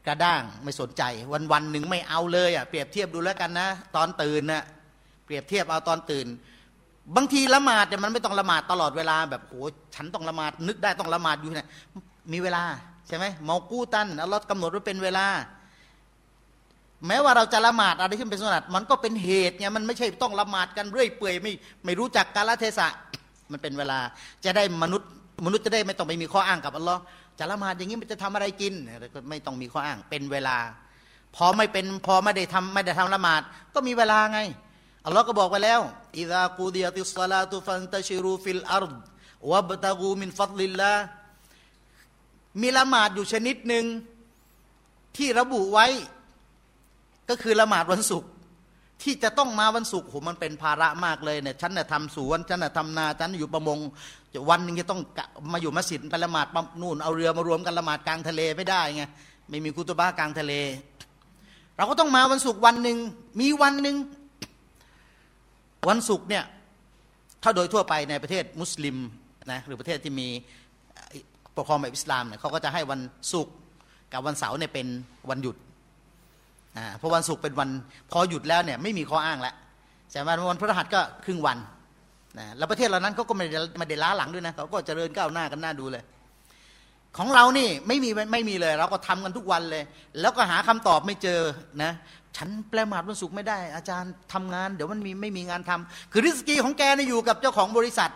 [0.06, 4.62] กระด้างไม่สนใจ วันวันหนึ่งไม่เอาเลยอะเปรียบเทียบดูแล้วกันนะ ตอนตื่นนะ
[5.24, 6.26] เปรียบเทียบเอาตอนตื่น
[7.16, 9.54] บางทีละหมาดเนี่ยมันไม่ต้องละหมาดตลอดเวลาแบบโห
[9.94, 11.68] ฉันต้องละหมาดนึกได้ต้องละหมาดอยู่เนี่ย
[12.32, 12.62] มีเวลา
[13.08, 15.26] ใช่ไหมเมากู้ตันอัลลอฮ์กำหนดไว้เป็นเวลา
[17.06, 21.52] แม้ว่าเราจะละหมาดอะไรที่เป็นสุนัตมันก็เป็นเหตุเนี่ยมันไม่ใช่ต้องละหมาดกันเรื่อยเปื่อยไม่
[21.84, 22.88] ไม่รู้จักกาลเทศะ
[23.52, 23.98] มันเป็นเวลา
[24.44, 25.08] จะได้มนุษย์
[25.46, 27.00] มนุษย์จะได้ไม่ต้องไปมีข้ออ้างกับอัลลอฮ์
[27.40, 28.74] จะละหมาดอย่างนี้มันจะทำอะไรกิน
[29.31, 30.57] ไม่ต้องมีข้ออ้างเป็นเวลา
[31.37, 33.42] พอไม่เป็นพอไม่ได้ทำไม่ได้ทำละหมาด
[33.74, 34.40] ก็มีเวลาไง
[35.05, 35.81] อัลลอฮ์ก็บอกไปแล้ว
[36.18, 38.94] إذا قضيت الصلاة فانتشروا في الأرض
[39.50, 40.92] وابتغوا من فضل الله
[42.61, 43.85] มีละหมาดอยู่ชนิดหนึ่ง
[45.16, 45.87] ที่ระบุไว้
[47.29, 48.31] ก็คือละหมาดวันศุกร์
[49.03, 53.79] ที่จะต้องมาวันศุกร์โหมันเป็นภาระมากเลยเนี่ยฉันน่ะทำสวนฉันน่ะทำนาฉันอยู่ประมง
[54.50, 55.00] วันหนึงจะต้อง
[55.52, 59.04] มาอยู่มัสยิดไปละหมาดปั๊บนู่นเอาเรือมารวมกันละหมาดกลางทะเลไม่ได้ไง
[59.48, 60.52] ไม่มีคุตบ้ากลางทะเล
[61.76, 62.98] เราก็ต้องมาวันศุกร์วันหนึ่ง
[63.40, 63.96] มีวันหนึ่ง
[65.88, 66.44] วันศุกร์เนี่ย
[67.42, 68.96] ถ้าโดยทั่วไปในประเทศมุสลิม
[69.50, 70.28] นะหรือประเทศที่มี
[71.56, 73.00] ปกครองแบบอิสลามเนี่ยเขาก็จะให้วัน
[73.32, 73.54] ศุกร์
[74.12, 74.86] กับวันเสาร์เนี่ยเป็น
[75.30, 75.56] วันหยุด
[76.76, 77.68] อ่าเพราะวันศุกร์เป็นวัน
[78.10, 79.54] พอหยุดแล้วเนี่ยไม่มีข้ออ้างแล้ว
[80.10, 81.58] ใช่ไหมวันพฤหัสก็ครึ่งวัน
[82.38, 86.02] นะแล้วประเทศเหล่านั้นเขาก็ไม่ได้ไม่ได้ล้าหลังด้วยนะเขาก็เจริญก้าวหน้ากันหน้าดูเลย
[87.18, 89.82] ของเรานี่ไม่มีไม่มีเลย เราก็ทำกันทุกวันเลย
[90.20, 91.40] แล้วก็หาคำตอบไม่เจอ
[91.82, 91.92] นะ
[92.36, 98.10] ฉันแปลมาดวันศุกร์ไม่ได้ อาจารย์ทำงาน เดี๋ยวมันมีไม่มีงานทำคือริสกีของแกนี่อยู่กับเจ้าของบริษัท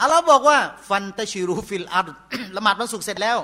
[0.00, 0.58] อัลลอฮ์บอกว่า
[0.88, 2.14] فانتشروا في الأرض
[2.56, 3.38] ละหมาดวันศุกร์เสร็จแล้ว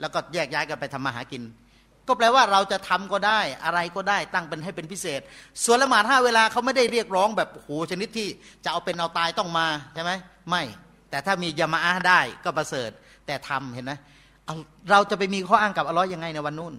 [0.00, 1.42] แล้วก็แยกย้ายกันไปทำมาหากิน
[2.08, 5.20] ก็แปลว่าเราจะทำก็ได้อะไรก็ได้ตั้งเป็นให้เป็นพิเศษ
[5.64, 8.28] ส่วนละหมาดห้าเวลาเขาไม่ได้เรียกร้องแบบโหชนิดที่
[8.64, 10.12] จะเอาเป็นเอาตายต้องมาใช่ไหม
[10.50, 10.62] ไม่
[11.10, 12.90] แต่ถ้ามีجماعةได้ก็ประเสริฐ
[13.26, 13.92] แต่ทำเห็นไหม
[14.90, 16.74] เราจะไปมีข้ออ้างกับอัลลอฮ์ยังไงในวันนู้น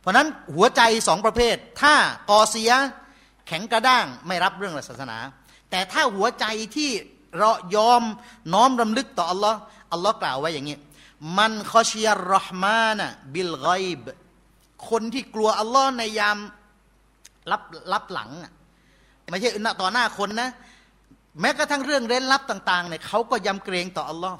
[0.00, 1.94] เพราะนั้นหัวใจสองประเภท ถ้า
[2.30, 2.70] قاسية
[3.46, 5.18] แข็งกระด้างไม่รับเรื่องศาสนา
[5.70, 6.44] แต่ถ้าหัวใจ
[6.76, 6.90] ที่
[7.38, 8.02] เรายอม
[8.52, 9.58] น้อมรำลึกต่ออัลลอฮ์
[9.92, 10.76] อัลลอฮ์กล่าวไว้อย่างนี้
[11.38, 14.06] من خشي الرحمن بالغيب
[14.90, 16.38] คนที่กลัวอัลลอฮ์ในยาม
[17.52, 18.30] ลับลับหลัง
[19.30, 20.50] ไม่ใช่ต่อหน้าคนนะ
[21.40, 24.38] แม้กระทั่งเรื่องเร้นลับต่างๆเนี่ยเขาก็ยำเกรงต่ออัลลอฮ์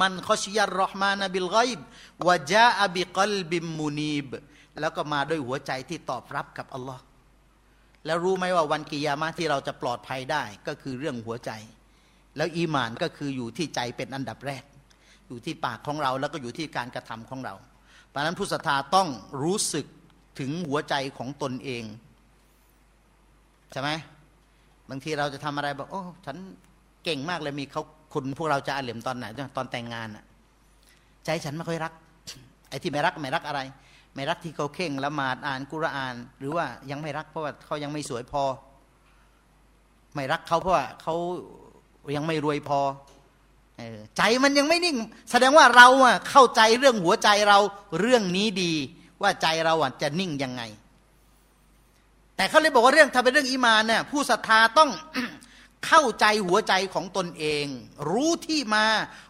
[0.00, 4.28] من خشي الرحمن بالغيب وجاء بقلب منيب
[4.80, 7.02] แล้วก็มาด้วยหัวใจที่ตอบรับกับอัลลอฮ์
[8.06, 11.50] แล้วรู้ไหมว่าวันกิยามะที่เราจะปลอดภัยได้ก็คือเรื่องหัวใจ
[12.36, 14.64] แล้วอีมานก็คืออยู่ที่ใจเป็นอันดับแรก
[15.28, 17.54] อยู่ที่ปากของเราแล้วก็อยู่ที่การกระทำของเรา
[18.10, 19.08] เพราะนั้นผู้ศรัทธาต้อง
[19.42, 19.86] รู้สึก
[20.38, 21.84] ถึงหัวใจของตนเอง
[23.72, 23.90] ใช่ไหม
[24.90, 26.36] บางทีเราจะทำอะไรบอกโอ้ฉัน
[27.04, 30.24] เก่งมากเลยมีเขาคุณพวกเราจะอาเหลี่ยมตอนไหนตอนแต่งงานอะ
[31.24, 31.92] ใจฉันไม่ค่อยรัก
[32.68, 33.60] ไอ้ที่ไม่รักไม่รักอะไร
[34.14, 38.42] ไม่รักที่เขาเข่งละหมาดอ่านกุรอาน หรือว่ายังไม่รักเพราะว่าเขายังไม่สวยพอ
[40.14, 41.14] ไม่รักเขาเพราะว่าเขา
[42.16, 42.80] ยังไม่รวยพอ
[44.16, 44.96] ใจมันยังไม่นิ่ง
[45.30, 47.58] แสดงว่าเราอะเข้าใจเรื่องหัวใจเรา
[48.00, 48.72] เรื่องนี้ดี
[49.22, 50.62] ว่าใจเราอะจะนิ่งยังไง
[52.36, 54.90] แต่เขาเลยบอกว่าเรื่องถ้าเป็นเรื่องอิมานเนี่ยผู้ศรัทธาต้อง
[55.86, 57.66] เข้าใจหัวใจของตนเอง
[58.10, 58.84] รู้ที่มา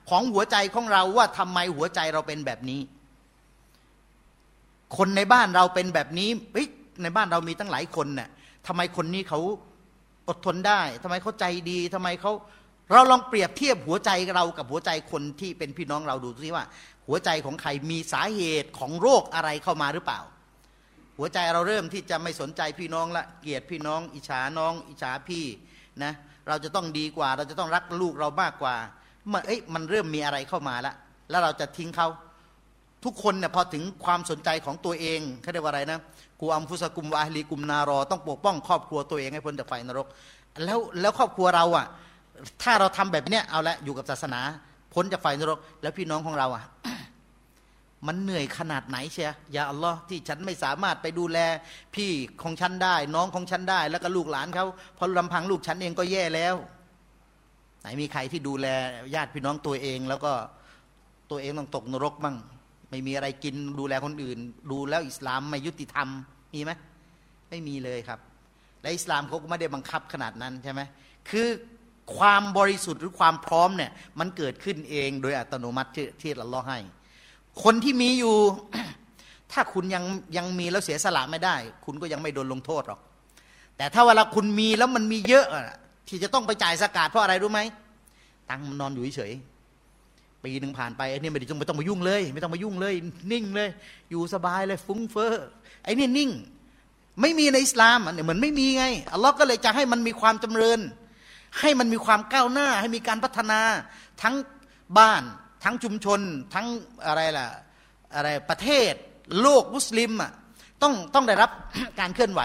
[0.08, 2.80] ของหัวใจของเราว่าทำไมหัวใจเราเป็นแบบนี้
[4.96, 6.30] คนในบ้านเราเป็นแบบนี้
[7.02, 8.28] ในบ้านเรามีตั้งหลายคนเนี่ย
[8.66, 9.40] ทำไมคนนี้เขา
[10.28, 12.32] อดทนได้ทำไมเขาใจดีทำไมเขา
[12.92, 16.64] เราลองเปรียบเทียบหัวใจเรากับหัวใจคนที่เป็นพี่น้องเราดูซิว่า
[17.06, 20.20] หัวใจของใครมีสาเหตุของโรคอะไรเข้ามาหรือเปล่า
[21.18, 25.44] หัวใจเราเริ่มที่จะไม่สนใจพี่น้องละเกลียดพี่น้อง อิจฉาน้อง อิจฉาพี่
[26.02, 26.12] นะ
[26.48, 28.76] เราจะต้องดีกว่า เราจะต้องรักลูกเรามากกว่า
[29.32, 30.94] มื่อเอ้ยมันเริ่มมีอะไรเข้ามาล้ว
[31.30, 32.08] แล้วเราจะทิ้งเขา
[33.04, 35.98] ทุกคนเนี่ยพอถึงความสนใจของตัวเองเขาเรียกว่าอะไรนะ
[36.40, 40.06] กูอัมฟุสกุมวาฮลีกุมนารอ ต้องปกป้องครอบครัวตัวเองให้พ้นจากไฟนรก
[40.64, 41.86] แล้วแล้วครอบครัวเราอะ
[42.62, 44.40] ถ้าเราทำแบบเนี้ยเอาละอยู่กับศาสนา
[44.94, 46.64] พ้นจากไฟนรก แล้วพี่น้องของเราอะ
[48.06, 51.38] มันเหนื่อยขนาดไหนเชียอย่าอัลลอฮ์ที่ฉันไม่สามารถไปดูแล
[51.94, 52.10] พี่
[52.42, 56.54] ของฉันได้ น้องของฉันได้ แล้วก็ลูกหลานเขาเพอลำพังลูกฉันเองก็แย่แล้ว
[57.80, 58.66] ไหนมีใครที่ดูแล
[59.14, 60.32] ญาติพี่น้องตัวเอง แล้วก็
[61.30, 62.36] ตัวเองต้องตกนรกบ้าง
[62.90, 64.38] ไม่มีอะไรกินดูแลคนอื่น
[64.70, 66.08] ดูแล้วอิสลามไม่ยุติธรรม
[66.54, 66.72] มีไหม
[67.50, 68.18] ไม่มีเลยครับ
[68.82, 70.80] และอิสลามเขาก็ไม่ได้บังคับขนาดนั้นใช่ไหม
[71.30, 71.48] คือ
[72.16, 76.78] ความบริสุทธิ์หรือความพร้อมเนี่ยมันเกิดขึ้นเองโดยอัตโนมัติที่ที่เราล่อให้
[77.62, 78.36] คนที่มีอยู่
[79.52, 80.04] ถ้าคุณยัง
[80.36, 83.00] ยังมีแล้วเสียสละไม่ได้ คุณก็ยังไม่โดนลงโทษหรอก
[83.76, 85.46] แต่ถ้าเวลาคุณมีแล้วมันมีเยอะ
[86.08, 87.60] ที่จะต้องไปจ่ายสกาดเพราะอะไรรู้ไหม
[88.48, 89.32] ตังมันนอนอยู่เฉย
[90.44, 92.94] ปีหนึ่งผ่านไปไอ้นี่ไม่ต้องไม่ต้องมายุ่งเลย ไม่ต้องมายุ่งเลย
[93.32, 93.68] นิ่งเลย
[94.10, 95.32] อยู่สบายเลยฟุ้งเฟ้อ
[95.84, 96.30] ไอ้นี่นิ่ง
[97.20, 100.80] ไม่มีในอิสลามอันนี้เหมือนไม่มีไงอัลลอฮ์ก็เลยจะให้มันมีความจำเริญ
[101.58, 103.60] ให้มันมีความก้าวหน้า ให้มีการพัฒนา
[104.22, 104.34] ทั้ง
[104.98, 105.22] บ้าน
[105.64, 106.20] ทั้งชุมชน
[106.54, 106.66] ทั้ง
[107.06, 107.46] อะไรล่ะ
[108.14, 108.92] อะไรประเทศ
[109.40, 110.32] โลกมุสลิมอะ
[110.82, 111.50] ต้องต้องได้รับ
[112.00, 112.40] การเคลื่อนไหว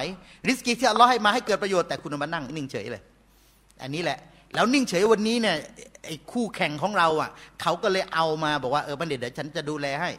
[0.47, 3.01] ริสกีที่อัลลอฮ์ให้มาให้เกิดประโยชน์แต่คุณมานั่งนิ่งเฉยเลย
[3.81, 4.19] อันนี้แหละ
[4.53, 5.57] แล้วนิ่งเฉยวันนี้เนี่ย
[6.05, 7.29] ไอ้คู่แข่งของเราอะ
[7.61, 10.11] เขาก็เลยเอามาบอกว่าเออบัณฑิตเดี๋ยวฉันจะดูแลให้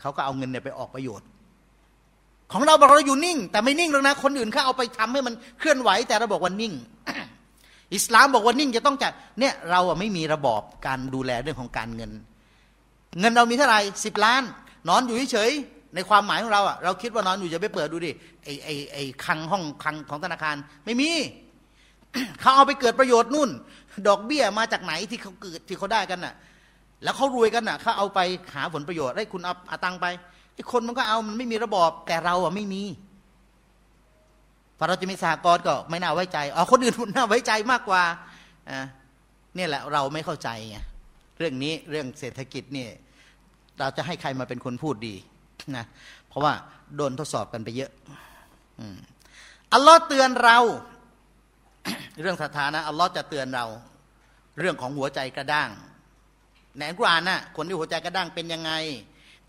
[0.00, 1.26] เขาก็เอาเงินเนี่ยไปออกประโยชน์
[2.52, 6.72] ของเราบอกเราอยู่นิ่ง แต่ไม่นิ่งแล้วนะคนอื่นเขาเอาไปทำให้มันเคลื่อนไหว แต่เราบอกว่านิ่ง
[7.94, 12.10] อิสลามบอกว่านิ่งจะต้องจัดเนี่ยเราอะไม่มีระบอบการดูแลเรื่องของการเงิน
[13.20, 14.42] เงินเรามีเท่าไหร่สิบล้าน
[14.88, 15.50] นอนอยู่เฉย
[15.94, 18.10] ในความหมายของเราอะเราคิดว่านอนอยู่จะไปเปิดดูดิ
[18.44, 21.10] ไอไอไอคังห้องคังของธนาคารไม่มี
[22.40, 23.50] เขาเอาไปเกิดประโยชน์นู่น
[24.08, 26.34] ดอกเบี้ยมาจากไหนที่เขาเกิดที่เขาได้กันน่ะ
[27.04, 28.20] แล้วเขารวยกันน่ะเขาเอาไป
[28.54, 30.06] หาผลประโยชน์ให้คุณเอาอาตังไป
[30.54, 32.82] ไอ้คนมันก็เอามันไม่มีระบอบแต่เราอะไม่มี
[34.78, 38.02] พอเราจะมีสหกรณ์ก็ไม่น่าไว้ใจอ๋อคนอื่นน่าไว้ใจมากกว่า
[38.70, 38.80] อ่า
[39.54, 40.76] เนี่ยแหละเราไม่เข้าใจไง
[41.38, 42.90] เรื่องนี้เรื่องเศรษฐกิจเนี่ย
[43.78, 45.14] เราจะให้ใครมาเป็นคนพูดดี
[45.76, 45.84] นะ
[46.28, 46.52] เพราะว่า
[46.96, 47.90] โดนทดสอบกันไปเยอะ
[49.72, 50.58] อัลลอฮ์เตือนเรา
[52.22, 53.66] เรื่องศรัทธานะอัลลอฮ์จะเตือนเรา
[54.58, 55.70] เรื่องของหัวใจกระด้าง
[56.76, 58.72] ในอัลกุรอานน่ะคนที่หัวใจกระด้างเป็นยังไง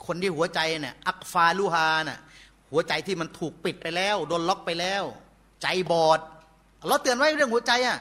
[0.05, 2.19] คนที่หัวใจเนี่ยอักฟาลูฮาน่ะ
[2.71, 5.03] หัวใจที่มันถูกปิดไปแล้ว โดนล็อกไปแล้ว
[5.62, 6.19] ใจบอด
[6.82, 7.97] อัลลอฮ์เตือนไว้เรื่องหัวใจอะ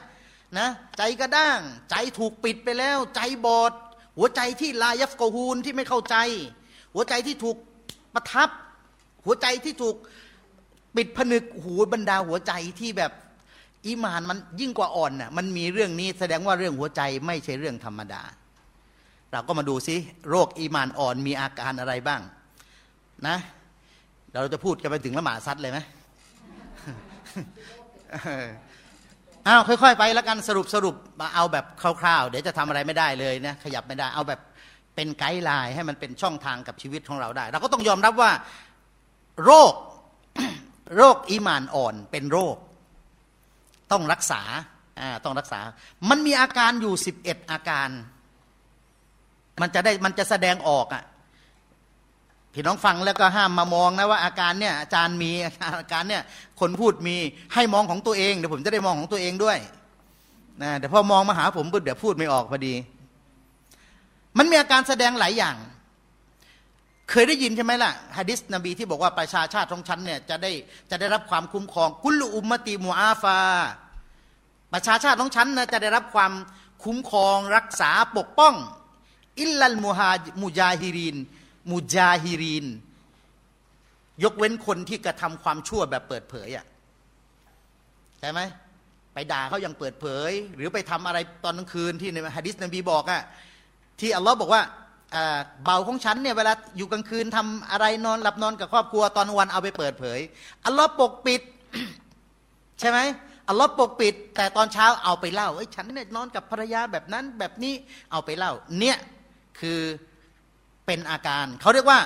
[0.59, 1.59] นะใจกระด้าง
[1.91, 3.73] ใจถูกปิดไปแล้ว ใจบอด
[4.17, 6.15] หัวใจที่ลายัฟกฮูนที่ไม่เข้าใจ
[6.93, 7.57] หัวใจที่ถูก
[8.13, 8.49] ประทับ
[9.25, 9.95] หัวใจที่ถูก
[10.95, 13.11] ปิดผนึกหูบรรดาหัวใจที่แบบ
[13.85, 18.21] อีมานมันยิ่งกว่าอ่อนน่ะมันมีเรื่องนี้แสดงว่าเรื่องหัวใจไม่ใช่เรื่องธรรมดา
[19.31, 19.95] เราก็มาดูซิ
[20.29, 22.21] โรคอีมานอ่อนมีอาการอะไรบ้าง
[23.27, 23.37] นะ
[24.33, 25.79] เราจะพูดกันไปถึงละหมาดซัดเลยไหม
[29.47, 31.65] อ้าวค่อยๆ ไปแล้วกันสรุปสรุปมาเอาแบบ
[32.01, 34.39] คร่าวๆ เดี๋ยวจะทำอะไรไม่ได้เลยนะขยับไม่ได้ เอาแบบ
[34.95, 38.31] เป็นไกด์ไลน์ให้มันเป็นช่องทางกับชีวิตของเราได้ เราก็ต้องยอมรับว่า
[39.45, 39.73] โรค
[40.97, 42.55] โรคอีมานอ่อนเป็นโรค
[43.91, 44.41] ต้องรักษา
[45.01, 45.59] อ่าต้องรักษา
[46.09, 47.89] มันมีอาการอยู่สิบเอ็ดอาการ
[49.61, 51.03] มันจะได้มันจะแสดงออกอะ
[52.53, 55.31] พี่น้องฟังแล้วก็ห้ามมามองนะว่าอาการเนี่ยอาจารย์มี
[55.79, 56.23] อาการเนี่ย
[56.59, 57.15] คนพูดมี
[57.53, 59.57] ให้มองของตัวเองเดี๋ยวผมจะได้มองของตัวเองด้วย
[60.61, 62.73] นะเดี๋ยวพอมองมาหาผมปุ๊บเดี๋ยวพูดไม่ออกพอดี
[64.37, 65.55] มันมีอาการแสดงหลายอย่าง
[67.09, 70.51] เคยได้ยินใช่ไหมล่ะฮะดิษนบีที่บอกว่าประชาชาติของฉันเนี่ยจะได้
[70.89, 73.39] จะได้รับความคุ้มครอง กุลอุมมติมูอาฟา
[74.73, 76.31] ประชาชาติของฉันนะจะได้รับความ
[76.83, 78.53] คุ้มครองรักษาปกป้อง
[79.39, 81.17] อิลลัลมุฮามุจาฮิริน
[81.71, 82.65] มุจาฮิริน
[84.23, 86.65] ยกเว้นคนที่กระทำความชั่วแบบเปิดเผยอะ
[88.19, 88.41] ใช่ไหม
[89.13, 93.21] ไปด่าเขาอย่างเปิดเผย หรือไปทำอะไรตอนกลางคืนที่ในฮะดิษนบีบอกอะ
[93.99, 94.61] ที่อัลลอฮ์บอกว่า
[95.63, 100.19] เบาของฉันเนี่ยเวลาอยู่กลางคืนทำอะไรนอนหลับนอนกับครอบครัวตอนวันเอาไปเปิดเผย
[100.65, 101.41] อัลลอฮ์ปกปิด
[102.79, 102.99] ใช่ไหม
[103.49, 107.73] อัลลอฮ์ปกปิด แต่ตอนเช้าเอาไปเล่าเอ้ฉันเนี่ยนอนกับภรรยาแบบนั้นแบบนี้
[108.11, 108.97] เอาไปเล่า เนี่ย
[109.59, 109.79] คือ
[110.89, 111.99] เป็นอาการ เขาเรียกว่า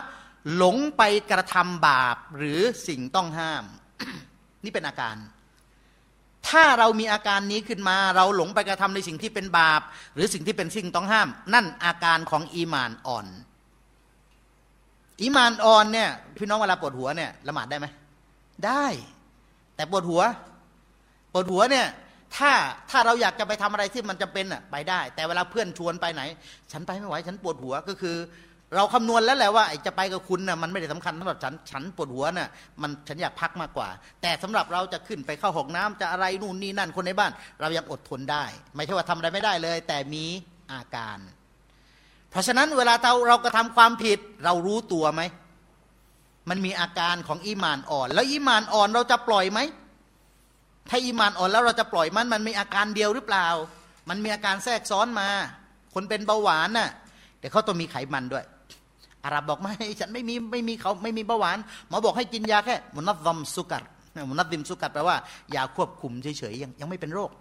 [0.55, 3.63] หลงไปกระทำบาปหรือสิ่งต้องห้าม
[4.63, 5.15] นี่เป็นอาการ
[6.49, 9.81] ถ้าเรามีอาการนี้ขึ้นมา เราหลงไปกระทำในสิ่งที่เป็นบาป
[10.15, 13.27] หรือสิ่งที่เป็นสิ่งต้องห้าม นั่นอาการของอีมานอ่อน
[15.21, 17.87] อีมานอ่อนเนี่ยพี่น้องเวลาปวดหัวเนี่ยละหมาดได้ไหม
[18.65, 18.85] ได้
[19.75, 20.21] แต่ปวดหัว
[21.33, 21.87] ปวดหัวเนี่ย
[22.35, 22.51] ถ้า
[22.89, 26.21] ถ้าเราอยากจะไปทำอะไรที่มันจำเป็นอะไปได้ แต่เวลาเพื่อนชวนไปไหน
[26.71, 28.15] ฉันไปไม่ไหวฉันปวดหัวก็คือ
[28.75, 32.49] เราคำนวณแล้วแหละว่าจะไปกับคุณน่ะมันไม่ได้สำคัญสำหรับฉันฉันปวดหัวน่ะ
[32.81, 33.89] มันฉันอยากพักมากกว่า
[34.21, 37.31] แต่สำหรับเราจะขึ้นไปเข้าห้องน้ำจะอะไรนู่นนี่นั่นคนในบ้าน
[37.61, 40.25] เรายังอดทนได้ ไม่ใช่ว่าทำอะไรไม่ได้เลย แต่มี
[40.73, 41.17] อาการ
[42.31, 45.21] เพราะฉะนั้นเวลาเราเรากระทาความผิด เรารู้ตัวไหม
[46.49, 49.59] มันมีอาการของอีมานอ่อน แล้วอีมานอ่อนเราจะปล่อยไหม
[50.89, 53.47] ถ้าอีมานอ่อนแล้วเราจะปล่อยมันมันมีอาการเดียวหรือเปล่า
[54.09, 55.29] มันมีอาการแทรกซ้อนมา
[55.93, 56.89] คนเป็นเบาหวานน่ะ
[57.39, 58.45] แต่เขาต้องมีไขมันด้วย
[59.25, 61.57] อาหรับบอกไม่ฉันไม่มีไม่มีเขาไม่มีเบาหวาน
[61.87, 63.83] หมอบอกให้กินยาแค่มุนัดซมสุกัด
[64.29, 65.17] มุนัดดิมสุกัดแปลว่า
[65.55, 67.31] ยาควบคุมเฉยๆยังยังไม่เป็นโรค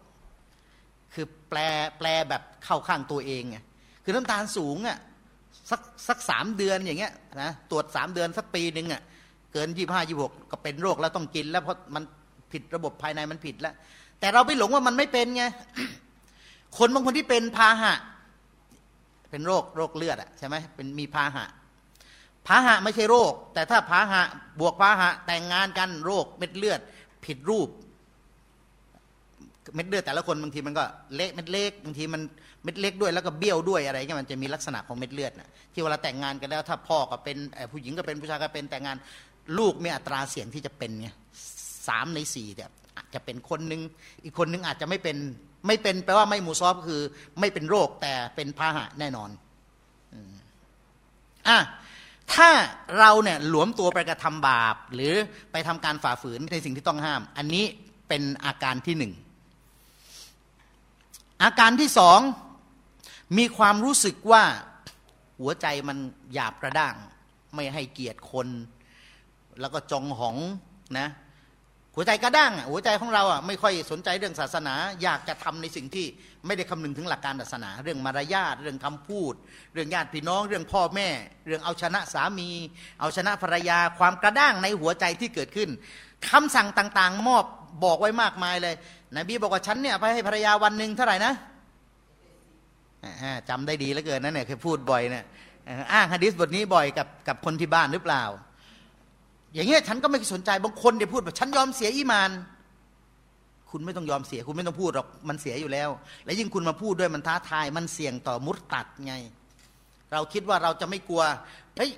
[1.15, 1.59] คือแปล
[1.99, 3.57] แปลแบบเข้าข้างตัวเองไง
[4.05, 4.99] คือน้ำตาลสูงอะ
[5.71, 9.03] สักสักสามเดือนอย่างเงี้ยนะตรวจสามเดือนสักปีหนึ่งอะ
[9.53, 12.03] เกินยี่ห้ายี่หกก็เป็นโรคแล้วต้องกิน แล้วเพราะมัน
[12.53, 13.75] ผิดระบบภายในมันผิดแล้ว
[14.21, 15.45] แต่เราไปหลงว่ามันไม่เป็นไง
[16.79, 17.95] คนบางคนที่เป็นพาหะ
[19.31, 21.45] เป็นโรคโรคเลือดอะใช่ไหมเป็นมีพาหะ
[22.47, 24.23] พาหะไม่ใช่โรค แต่ถ้าพาหะ
[24.61, 26.81] บวกพาหะแต่งงานกันโรคเม็ดเลือด
[27.25, 27.69] ผิดรูป
[29.75, 32.23] เม็ดเลือดแต่ละคนบางทีมันก็เล็กเม็ดเล็กบางทีมัน
[32.63, 37.37] เม็ดเล็กด้วยแล้วก็เบี้ยวด้วยอะไรเงี้ยมันจะมีลักษณะของเม็ดเลือดนะที่เวลาแต่งงานกันแล้ว ถ้าพ่อก็เป็น
[37.73, 38.97] ผู้หญิงก็เป็นผู้ชายก็เป็นแต่งงาน
[39.59, 41.09] ลูกมีอัตราเสี่ยงที่จะเป็นไง
[41.89, 43.81] สามในสี่เนี่ยอาจจะเป็นคนหนึ่ง
[44.25, 45.17] อีกคนหนึ่งอาจจะไม่เป็น
[45.67, 47.01] ไม่เป็นแปลว่าไม่มูซอฟคือ
[47.41, 49.31] ไม่เป็นโรคแต่เป็นพาหะแน่นอน
[51.49, 51.59] อะ
[52.35, 52.51] ถ้า
[52.99, 55.15] เราเนี่ยหลวมตัวไปกระทำบาป หรือ
[55.53, 57.65] ไปทำการฝ่าฝืนในสิ่งที่ต้องห้าม อันนี้
[58.09, 59.13] เป็นอาการที่หนึ่ง
[61.43, 62.21] อาการที่สอง
[63.39, 64.45] มีความรู้สึกว่า
[65.41, 65.99] หัวใจมัน
[66.35, 66.95] หยาบกระด้าง
[67.55, 68.49] ไม่ให้เกียรติคน
[69.61, 70.37] แล้วก็จองหอง
[70.99, 71.09] นะ
[71.97, 76.07] หัวใจกระด้างหัวใจของเราอะไม่ค่อยสนใจเรื่องศาสนา อยากจะทำในสิ่งที่
[76.47, 79.35] ไม่ได้คำนึงถึงหลักการศาสนา เรื่องมารยาทเรื่องคำพูด
[79.75, 81.09] เรื่องญาติพี่น้อง เรื่องพ่อแม่
[81.47, 82.51] เรื่องเอาชนะสามี
[83.01, 85.69] เอาชนะภรรยา ความกระด้างในหัวใจที่เกิดขึ้น
[86.29, 87.45] คำสั่งต่างๆ มอบ
[87.85, 88.75] บอกไว้มากมายเลย
[89.17, 91.35] นบีบอกว่าฉันเนี่ยไปให้ภรรยาวันหนึ่งเท่าไหร่นะ
[93.49, 95.25] จำได้ดีแล้วเกินนั่นเนี่ยเคยพูดบ่อยเนี่ย
[95.93, 98.25] อ้างฮะดิษบทนี้บ่อยกับกับคนที่บ้านหรือเปล่า
[99.55, 102.31] อย่างเงี้ยฉันก็ไม่สนใจบางคนเดี๋ยวพูดแบบฉันยอมเสียอีมาน
[103.71, 105.91] คุณไม่ต้องยอมเสียคุณไม่ต้องพูดหรอกมันเสียอยู่แล้ว
[106.25, 109.15] และยิ่งคุณมาพูดด้วยมันท้าทายมันเสี่ยงต่อมุตตัดไง
[110.13, 111.23] เราคิดว่าเราจะไม่กลัว
[111.77, 111.91] เฮ้ย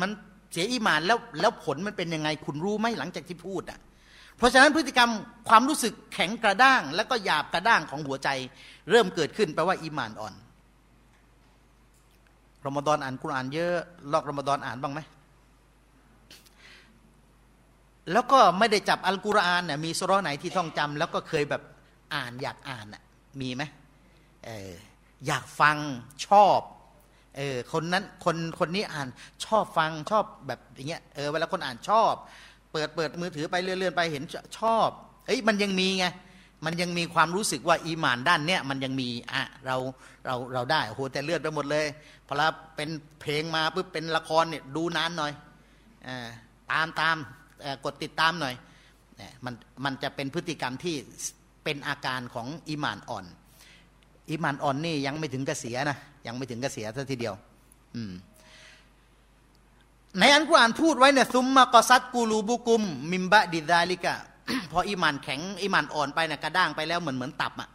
[0.00, 0.10] มัน
[0.52, 3.78] เสียอีมานแล้วแล้วผลมันเป็นยังไง คุณรู้ไหมหลังจากที่พูดอะ
[4.36, 5.10] เพราะฉะนั้นพฤติกรรม
[5.48, 8.28] ความรู้สึกแข็งกระด้าง แล้วก็หยาบกระด้างของหัวใจ
[8.90, 10.34] เริ่มเกิดขึ้นแปลว่าอีมานอ่อน
[12.66, 13.74] รอมฎอนอ่านกุรอานเยอะ
[14.12, 15.00] ลอกรอมฎอนอ่านบ้างไหม
[18.12, 21.62] แล้วก็ไม่ได้จับอัลกุรอานเนี่ยมีสุรไหนที่ท่องจำแล้วก็เคยแบบ
[22.14, 23.02] อ่านอยากอ่านน่ะ
[23.40, 23.62] มีไหม
[24.46, 24.70] เออ
[25.26, 25.76] อยากฟัง
[26.26, 26.60] ชอบ
[27.36, 29.08] เออคนนั้นคนคนนี้อ่าน
[29.44, 32.12] ชอบฟังชอบแบบอย่างเงี้ยเออเวลาคนอ่านชอบ
[32.72, 34.24] เปิดเปิดมือถือไปเลื่อนๆไปเห็น
[34.58, 34.88] ชอบ
[35.26, 36.06] เอ้ยมันยังมีไง
[36.64, 39.76] มันยังมีความรู้สึกว่าอีหมานด้านเนี้ยมันยังมีอะเรา
[40.26, 41.86] เราเราได้โหแต่เลือนไปหมดเลย
[42.26, 42.46] พอละ
[42.76, 42.88] เป็น
[43.20, 45.32] เพลงมาปุ๊บเป็นละครเนี่ยดูนานหน่อย
[46.06, 46.28] อ่า
[46.70, 47.16] ตามตาม
[47.84, 48.54] กดติดตามหน่อย
[49.44, 50.96] มันมันจะเป็นพฤติกรรมที่
[51.64, 53.24] เป็นอาการของอิมานอ่อน
[54.30, 57.34] อิมานอ่อนนี่ยังไม่ถึงกระเสียนะยังไม่ถึงกระเสียซะทีเดียว
[57.96, 58.12] อืม
[60.18, 64.14] ในอันกุรอานพูดไว้เนี่ยซุมมะกอซัดกูลูบุกุม มิมบะดิดาลิกะ
[64.72, 67.68] พออิมานแข็งอิมานอ่อนไปนะกระด้างไปแล้วเหมือนเหมือนตับอะ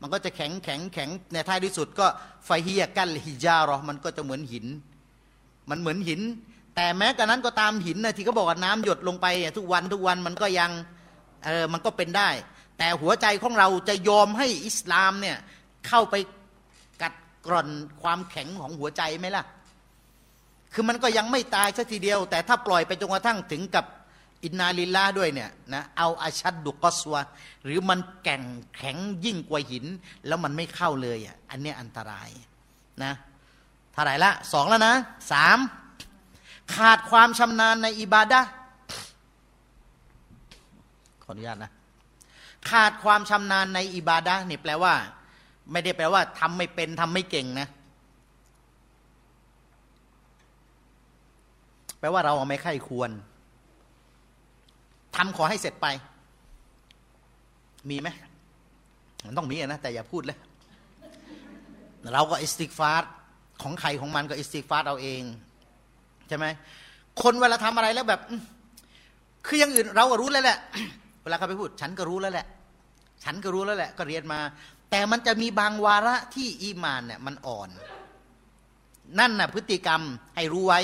[0.00, 2.06] มันก็จะแข็งแข็งแข็งในท้ายที่สุดก็
[2.44, 4.66] ไฟเฮียกันฮิจารอมันก็จะเหมือนหิน
[5.70, 6.20] มันเหมือนหิน
[6.76, 10.70] แต่แม้กระนั้นก็ตามหินนะที่เขาบอกว่าน้ำหยดลงไปทุกวันทุกวันมันก็ยัง
[11.46, 12.30] เออมันก็เป็นได้
[12.78, 15.36] แต่หัวใจของเราจะยอมให้อิสลามเนี่ย
[15.86, 16.14] เข้าไป
[17.02, 17.14] กัด
[17.46, 17.68] กร่อน
[18.02, 19.44] ความแข็งของหัวใจไหมล่ะ
[20.74, 23.84] คือมันก็ยังไม่ตายสัทีเดียว แต่ถ้าปล่อยไปจนกระทั่งถึงกับ
[24.44, 27.20] อินนาลิลลาด้วยเนี่ยนะเอาอาชัดดุกอสวะ
[27.64, 28.42] หรือมันแก่ง
[28.76, 29.84] แข็งยิ่งกว่าหิน
[30.26, 32.28] แล้วมันไม่เข้าเลยอะอันนี้อันตราย
[33.02, 33.12] นะ
[33.92, 34.94] เท่าไหร่ละสองแล้วนะ
[35.32, 35.58] สาม
[36.74, 38.40] ขาดความชำนาญในอิบาดะ
[41.22, 41.72] ขออนุญาตนะ
[42.70, 44.94] ขาดความชำนาญในอิบาดะนี่แปลว่า
[45.72, 47.68] ไม่ได้แปลว่าทำไม่เป็นทำไม่เก่งนะ
[51.98, 53.10] แปลว่าเราไม่ค่อยควร
[55.16, 55.86] ทำขอให้เสร็จไป
[57.90, 58.08] มีไหม
[59.26, 60.38] มันต้องมีนะ แต่อย่าพูดเลย
[62.14, 63.10] เราก็استغفار
[63.62, 65.22] ของใครของมันก็استغفار เอาเอง
[66.28, 66.46] ใช่ไหม
[67.22, 68.20] คนเวลาทำอะไรแล้วแบบ
[69.46, 70.58] คืออย่างอื่นเราก็รู้แล้วแหละ
[71.22, 72.46] เวลาเขาไปพูด ฉันก็รู้แล้วแหละ
[73.24, 74.40] ฉันก็รู้แล้วแหละ ก็เรียนมา
[74.90, 77.68] แต่มันจะมีบางวาระที่อีมานเนี่ยมันอ่อน
[79.18, 80.02] นั่นน่ะพฤติกรรม
[80.36, 80.80] ให้รู้ไว้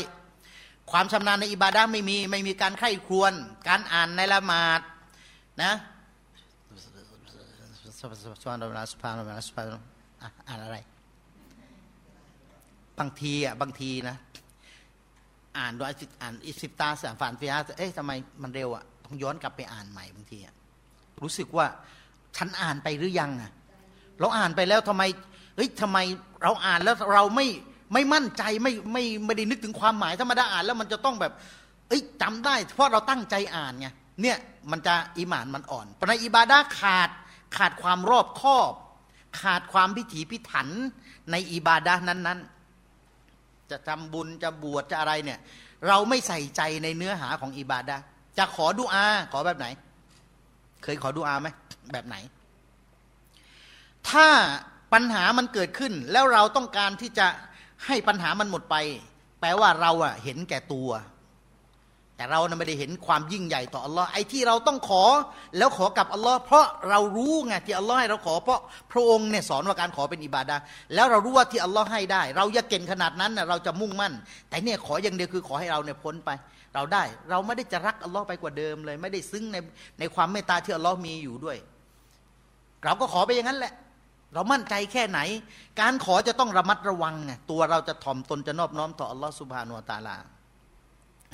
[0.90, 3.32] ความชำนาญในอิบาดาไม่มี ไม่มีการใคร่ครวญ
[3.68, 4.80] การอ่านในละหมาด
[5.62, 5.72] นะ
[8.00, 9.66] สุภาพนสุภาพนสุภาพ
[10.48, 10.78] อ่านอะไร
[12.98, 14.16] บางทีอะบางทีนะ
[15.58, 15.86] อ่านโดย
[16.22, 18.12] อ่านอิสิตาสามฝานฟิยาเอ๊ะทำไม
[18.42, 20.54] มันเร็วอะต้องย้อนกลับไปอ่านใหม่บางทีอะ
[21.22, 21.66] รู้สึกว่า
[22.36, 23.52] ฉันอ่านไปหรือยังอะ
[24.20, 25.02] เราอ่านไปแล้วทำไม
[25.56, 25.98] เฮ้ยทำไม
[26.42, 27.46] เราอ่านแล้วเราไม่
[27.92, 31.32] ไม่มั่นใจไม่ไม่ไม่ได้นึกถึงความหมายธรรมดาอ่านแล้วมันจะต้องแบบ
[31.88, 33.88] เอ้ยจำได้ เพราะเราตั้งใจอ่านไง
[34.22, 34.36] เนี่ย
[34.70, 37.10] มันจะอิมานมันอ่อนปในอิบาดาขาด
[37.56, 38.72] ขาดความรอบคอบ
[39.40, 40.68] ขาดความพิถีพิถัน
[41.30, 42.51] ในอิบาดานั้นๆ
[43.72, 45.38] จะทำบุญจะบวชจะอะไรเนี่ย
[45.88, 47.96] เราไม่ใส่ใจในเนื้อหาของอิบาดะ
[48.38, 49.66] จะขอดุอา ขอแบบไหน
[50.82, 51.48] เคยขอดุอาไหม
[51.92, 52.16] แบบไหน
[54.08, 54.26] ถ้า
[54.92, 57.26] ปัญหามันเกิดขึ้น แล้วเราต้องการที่จะ
[57.86, 58.76] ให้ปัญหามันหมดไป
[59.40, 60.90] แปลว่าเราอะเห็นแก่ตัว
[62.22, 65.04] แต่เรานะไม่ได้เห็นความยิ่งใหญ่ต่ออัลลอฮ์ไอ้ที่เราต้องขอ
[65.58, 68.60] แล้วขอกับอัลลอฮ์เพราะเรารู้ไงที่อัลลอฮ์ให้เราขอเพราะ
[68.92, 70.56] พระองค์เนี่ยสอนว่าการขอเป็นอิบาดา
[70.94, 74.12] แล้วเรารู้ว่าที่อัลลอฮ์ให้ได้ เราอย่าเก่งขนาดนั้นนะเราจะมุ่งมั่น
[74.48, 76.30] แต่เนี่ยขออย่างเดียวคือขอให้เราเนี่ยพ้นไป
[76.74, 79.56] เราได้เราไม่ได้จะรักอัลลอฮ์ไปกว่าเดิมเลย ไม่ได้ซึ้งใน
[79.98, 81.56] ในความเมตตาที่อัลลอฮ์มีอยู่ด้วย
[82.84, 83.74] เราก็ขอไปอย่างนั้นแหละ
[84.34, 85.20] เรามั่นใจแค่ไหน
[85.80, 90.16] การขอจะต้องระมัดระวังไงตัวเราจะถ่อมตนจะนอบน้อมต่ออัลลอฮ์สุบฮานุตาลา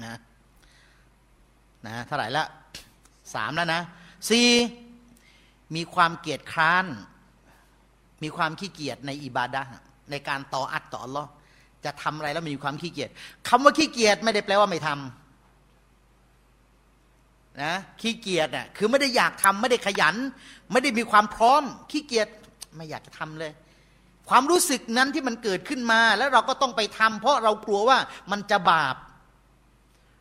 [0.05, 0.19] นะ
[1.87, 2.45] นะเท่าไหร่ละ
[3.35, 3.83] สามแล้วนะ
[4.29, 4.49] สี่
[5.75, 6.87] มีความเกียจคร้าน
[8.23, 9.63] มีความขี้เกียจในอิบาดะ
[10.11, 11.29] ในการต่ออัดต่ออัลลอฮ์
[11.85, 13.11] จะทำอะไรแล้วมีความขี้เกียจ
[13.49, 14.89] คำว่าขี้เกียจไม่ได้แปลว่าไม่ท
[17.63, 20.17] นะขี้เกียจอะคือไม่ได้อยากทำไม่ได้ขยัน
[20.73, 22.29] ไม่ได้มีความพร้อมขี้เกียจ
[22.77, 23.53] ไม่อยากจะทำเลย
[24.29, 27.99] ความรู้สึกนั้นที่มันเกิดขึ้นมา แล้วเราก็ต้องไปทำเพราะเรากลัวว่า
[28.31, 28.97] มันจะบาป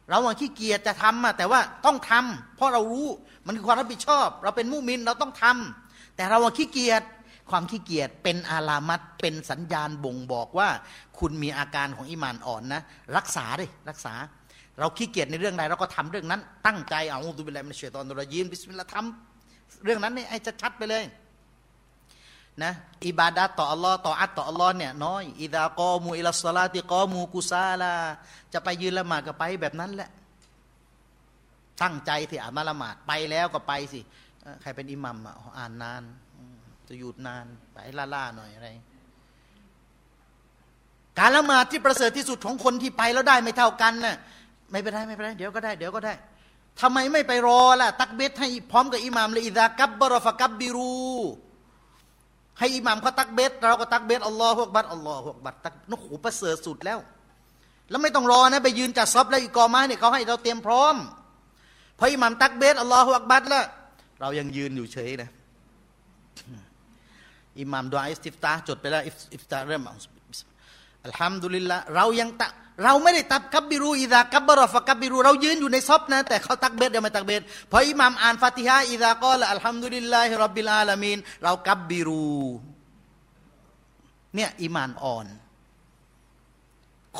[0.10, 3.08] เราอะขี้เกียจจะทำอะแต่ว่าต้องทำเพราะเรารู้
[3.48, 7.04] มันคือความรับผิดชอบ เราเป็นมุมินเราต้องทำแต่เราอะขี้เกียจ
[7.52, 10.70] ความขี้เกียจเป็นอาลามัตเป็นสัญญาณบ่งบอกว่า
[11.20, 12.82] คุณมีอาการของอิมานอ่อนนะ
[13.18, 14.14] รักษาดิรักษา
[14.80, 21.04] เราขี้เกียจในเรื่องใดเราก็ทำเรื่องนั้น ตั้งใจเอาอุบิลลามินเชตอนตุรยีนบิสมิลลาห์ทำเรื่องนั้นเนี่ยให้ชัดๆไปเลย
[22.64, 22.74] นะ
[23.06, 27.94] อิบาดะต่ออัลลอฮ์ต่ออัตต่ออัลลอฮ์เนี่ยน้อยอิดากอมูอิลสลาติกอมูกุซาลา
[28.54, 30.10] จะไปยืนละหมาดก็ไปแบบนั้นแหละ
[31.82, 34.00] ตั้งใจที่อ่านมาละหมาดไปแล้วก็ไปสิ
[34.62, 36.04] ใครเป็นอิหมัมอะอ่านนาน
[36.88, 37.78] จะหยุดนานไป
[38.16, 38.68] ล่าๆหน่อยอะไร
[41.20, 44.16] การละหมาดที่ประเสริฐที่สุดของคนที่ไปแล้วได้ไม่เท่ากันน่ะ
[44.72, 46.14] ไม่เป็นไรไม่เป็นไรเดี๋ยวก็ได้เดี๋ยวก็ได้
[46.82, 50.94] ทำไมไม่ไปรอล่ะ ตักบีรให้พร้อมกับอิหมามเลยอิดากับบรฟกับบบิรู
[52.60, 57.00] ให้อิหมามเขาตักเบตเราก็ตักเบตอัลลอฮฺอักบัดอัลลอฮฺอักบัดตักโอ้โหประเสริฐสุดแล้ว
[57.90, 60.96] แล้วไม่ต้องรอนะไปยืนจัดซอฟแล้วอิกอมะฮ์เนี่ยเขาให้เราเตรียมพร้อม
[62.00, 63.66] พออิหมามตักเบตอัลลอฮฺอักบัดแล้ว
[64.20, 65.30] เรายังยืนอยู่เฉยนะ
[67.60, 69.84] อิหม่าม دعاء الاستفتاح จดไปแล้ว استفتاح เริ่ม
[71.06, 72.50] الحمد لله เรายังตะ
[72.84, 82.38] เราไม่ได้ตับกับบิรูอิดากับบรอฟกับบิรูเรายืนอยู่ในซอบนะแต่เขาตักเบตเดี๋ยวไม่ตักเบตพออิหมามอ่านฟาติฮะอิดากอละอัลฮัมดุลิลลาฮิรับบิลอาลามีนเรากับบิรู
[84.36, 85.26] เนี่ยอิมานอ่อน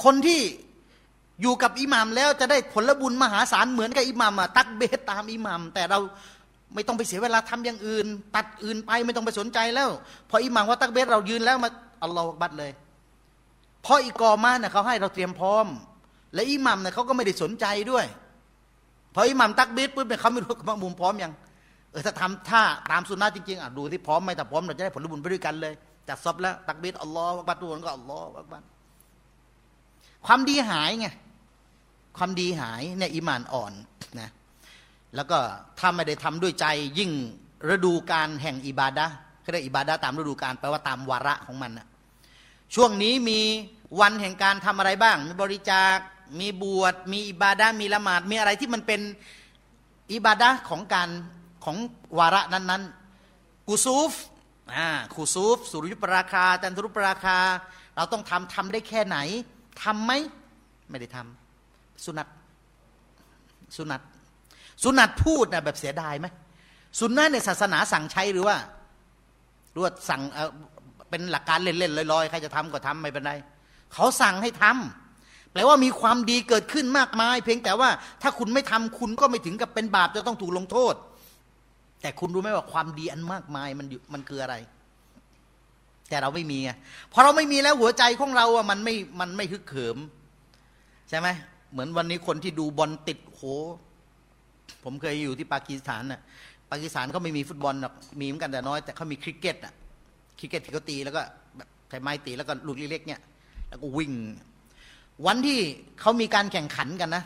[0.04, 0.42] คนที่
[1.42, 6.00] อยู่กับอิหม่ามแล้วจะได้ผลบุญมหาศาลเหมือนกับอิหม่ามอะตักบีรตามอิหม่าม แต่เรา
[6.74, 8.06] ไม่ต้องไปเสียเวลาทำอย่างอื่น
[8.36, 9.90] ตัดอื่นไปไม่ต้องไปสนใจแล้ว
[10.30, 11.70] พออิหมามว่าตักเบตเรายืนแล้วมา
[12.04, 12.72] อัลลอฮฺบัดเลย
[13.88, 15.66] เพราะอีกอมาเนี่ยเขาให้เราเตรียมพร้อม
[16.34, 18.06] และอิหมัมเนี่ยเขาก็ไม่ได้สนใจด้วย
[19.16, 21.32] พออิหมัมตักบีดปุ๊บเนี่ยเขาไม่รู้ว่ามุมพร้อมยัง
[21.92, 22.62] เออถ้าทำถ้า
[22.92, 25.74] ตามสุนนะจริงๆอะดูที่พร้อมไหมถ้าพร้อมเราจะได้ผลบุญไปด้วยกันเลย
[26.08, 28.64] จัดซอบแล้ว ตักบีดอัลลอฮฺบัดทุนก็อัลลอฮฺบัด
[30.26, 31.08] ความดีหายไง
[32.18, 33.74] ความดีหายเนี่ยอิมานอ่อน
[34.20, 34.30] นะ
[35.16, 35.38] แล้วก็
[35.80, 36.66] ถ้าไม่ได้ทำด้วยใจ
[37.00, 37.12] ยิ่ง
[37.74, 39.06] ฤดูการแห่งอิบาดะ
[39.42, 41.88] เขาเรียกอิบาดะตามฤดูการแปลว่าตามวาระของมันนะ
[42.76, 43.40] ช่วงนี้มี
[44.00, 45.96] วันแห่งการทำอะไรบ้าง มีบริจาค
[46.40, 49.02] มีบวช มีอิบาดะมีละหมาด มีอะไรที่มันเป็น
[50.14, 51.10] อิบาดะของการ
[51.66, 51.78] ของ
[52.20, 54.12] วาระนั้นๆกุซูฟ
[54.76, 57.38] อ่ากุซูฟ สุริยุปราคา จันทรุปราคา
[57.96, 59.18] เราต้องทำทำได้แค่ไหน
[59.84, 60.12] ทำไหม
[60.90, 62.28] ไม่ได้ทำสุนัต
[63.76, 64.02] สุนัต
[64.84, 66.28] สุนัตพูดนะแบบเสียดายไหม
[67.00, 68.58] สุนนะในศาสนาสั่งใช้หรือว่า
[69.74, 70.50] รว่าสั่งเออ
[71.10, 73.34] เป็นหลักการเล่นๆลอยๆ ใครจะทำก็ทำไม่เป็นไร
[73.94, 77.90] เขาสั่งให้ทำแปลว่ามีความดีเกิดขึ้นมากมาย เพียงแต่ว่า
[78.22, 80.96] ถ้าคุณไม่ทำคุณก็ไม่ถึงกับเป็นบาปจะต้องถูกลงโทษ
[82.02, 84.56] แต่คุณรู้ไหมว่าความดีอันมากมายมันอยู่มันคืออะไร
[86.10, 86.72] แต่เราไม่มีไง
[87.14, 89.98] พอเราไม่มีแล้วหัวใจของเราอะมันไม่มันไม่ฮึกเหิม
[91.10, 91.28] ใช่ไหม
[91.72, 93.42] เหมือนวันนี้คนที่ดูบอลติดโห
[94.84, 96.22] ผมเคยอยู่ที่ปากีสถานน่ะ
[96.72, 99.74] ปากีสถานเขาไม่มีฟุตบอลหรอกมีเหมือนกันแต่น้อย แต่เขามีคริกเก็ตอะ
[100.40, 101.22] คริกเก็ตที่เขาตีแล้วก็
[101.58, 103.20] แบบใช้ไม้ตีแล้วก็ลูกเล็กๆเนี่ย
[103.70, 104.12] แล้วก็วิ่ง
[105.26, 105.60] วันที่
[106.00, 107.24] เขามีการแข่งขันกันนะ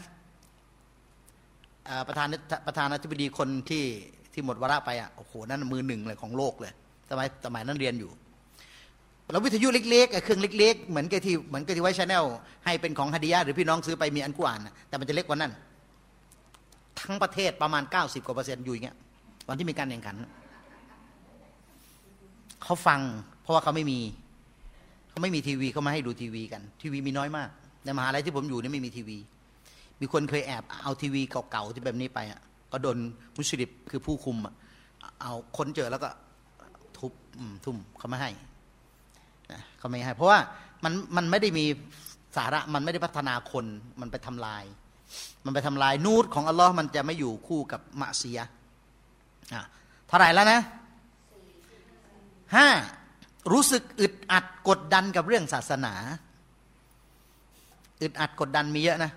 [2.07, 2.27] ประธาน
[2.67, 3.85] ประธานาธิบดีคนที่
[4.33, 6.73] ที่หมดวาระไปอะโอ้โหนั่นมือหนึ่งเลยของโลกเลย
[7.09, 8.11] สมัยสมัยนั้นเรียนอยู่
[9.31, 12.23] แล้ววิทยุเล็กๆเครื่องเล็กๆเหมือนกับที่เหมือนกับที่ White Channel
[12.65, 15.51] ให้เป็นของ هدية หรือพี่น้องซื้อไปมีอัลกุรอานแต่มันจะเล็กกว่านั้น
[16.99, 18.97] ทั้งประเทศประมาณ 90กว่าเปอร์เซ็นต์อยู่อย่างเงี้ย
[19.47, 20.15] วันที่มีการแข่งขัน
[22.63, 22.99] เขาฟัง
[23.41, 23.99] เพราะว่าเขาไม่มี
[25.11, 27.49] เขาไม่มีทีวีเขามาให้ดูทีวีกัน ทีวีมีน้อยมาก
[27.83, 29.17] ในมหาลัยที่ผมอยู่นี่ไม่มีทีวี
[30.01, 32.41] มีคนเคยแอบเอาทีวีเก่าๆที่แบบนี้ไปอะ
[32.71, 32.97] ก็โดน
[33.37, 34.53] มุชริบคือผู้คุมอะ
[35.21, 36.09] เอาคนเจอแล้วก็
[36.97, 37.11] ทุบ
[37.65, 38.31] ทุ่มเขาไม่ให้
[39.51, 40.39] นะเขาไม่ให้ เพราะว่า
[40.83, 41.65] มันมันไม่ได้มี
[42.37, 43.65] สาระมันไม่ได้พัฒนาคน
[44.01, 44.63] มันไปทำลาย
[45.45, 48.39] มันไปทำลายนูตของอัลลอฮ์มันจะไม่อยู่คู่กับมะเสีย
[49.53, 49.63] อะ
[50.07, 50.59] เท่าไหร่แล้วนะ
[52.55, 52.67] ห้า
[53.51, 55.93] รู้สึกอึดอัดกดดันกับเรื่องศาสนา
[58.01, 59.11] อึดอัดกดดันมีเยอะนะ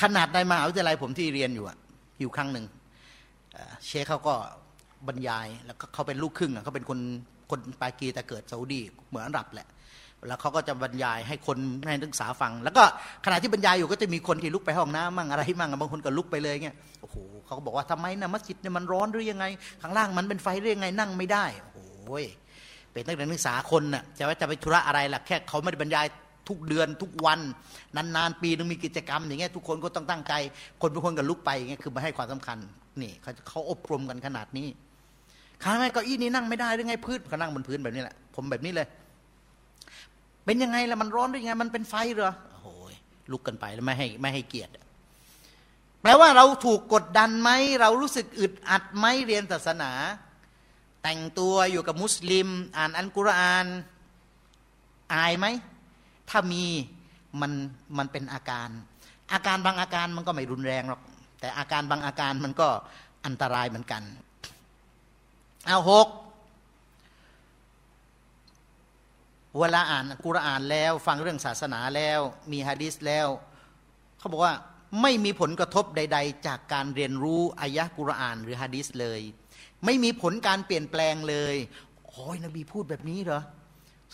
[0.00, 1.76] ขนาดในมหาวิทยาลัยผมที่เรียนอยู่อะ
[2.20, 2.66] อยู่ครั้งหนึ่ง
[3.86, 4.34] เชคเขาก็
[5.08, 6.98] บรรยายแล้วก็เขาเป็นลูกครึ่งอะเขาเป็นคน
[7.50, 9.68] คนปากีแต่เกิดซาอุดีเหมือนอาหรับแหละ
[10.28, 12.82] แล้วเขาก็จะบรรยายให้คนให้นักศึกษาฟัง แล้วก็
[13.24, 19.44] ขณะที่บรรยายอยู่ก็จะมีคนที่ลุกไปห้องน้ำมั่งอะไรมั่งบางคนก็ลุกไปเลยเงี้ยโอ้โหเขาก็บอกว่าทำไมนะมัสยิดเนี่ยมันร้อนหรือยังไง
[19.82, 21.78] ข้างล่างมันเป็นไฟหรือยังไงนั่งไม่ได้โอ้โห
[22.92, 26.06] เป็นนักเรียนนักศึกษาคนน่ะจะว่าจะไปธุระอะไรล่ะแค่เขาไม่ได้บรรยาย
[26.48, 27.40] ทุกเดือนทุกวัน
[27.96, 30.34] นานๆปีนึงมีกิจกรรม อย่างเงี้ยทุกคนก็ต้องตั้งใจ
[30.80, 32.58] คนเป็นคนกับลุกไปอย่างเงี้ยคือมาให้ความสำคัญ
[33.02, 34.68] นี่เขาเขาอบรมกันขนาดนี้
[35.62, 38.86] ขาไม่เก้าอี้นี้นั่งไม่ได้หรือไงพื้นเขานั่งบนพื้นแบบนี้แหละผมแบบนี้เลย
[40.44, 42.66] เป็นยังไงล่ะมันร้อนได้ยังไง มันเป็นไฟเหรอโอ้โห
[43.30, 44.72] ลุกกันไปแล้วไม่ให้ไม่ให้เกียรติ
[46.02, 49.92] แปลว่าเราถูกกดดันไหมเรารู้สึกอึดอัดไหมเรียนศาสนา
[51.02, 53.66] แต่งตัวอยู่กับมุสลิม อ่านอัลกุรอาน
[55.14, 55.46] อายไหม
[56.30, 56.64] ถ้ามี
[57.40, 57.52] มัน
[57.98, 58.68] มันเป็นอาการ
[59.32, 61.00] อาการบางอาการมันก็ไม่รุนแรงหรอก
[61.40, 62.68] แต่อาการบางอาการมันก็
[63.26, 64.02] อันตรายเหมือนกัน
[65.66, 66.08] เอาหก
[69.58, 72.20] เวลาอ่านกุรอานแล้ว ฟังเรื่องศาสนาแล้ว
[72.52, 73.28] มีฮะดิษแล้ว
[74.18, 74.54] เขาบอกว่า
[75.02, 79.20] ไม่มีผลกระทบใด ๆ จากการเรียนรู้อายะกุรอานหรือฮะดิษเลย
[79.84, 81.54] ไม่มีผลการเปลี่ยนแปลงเลย
[82.06, 83.42] โอ้ยนบีพูดแบบนี้เหรอ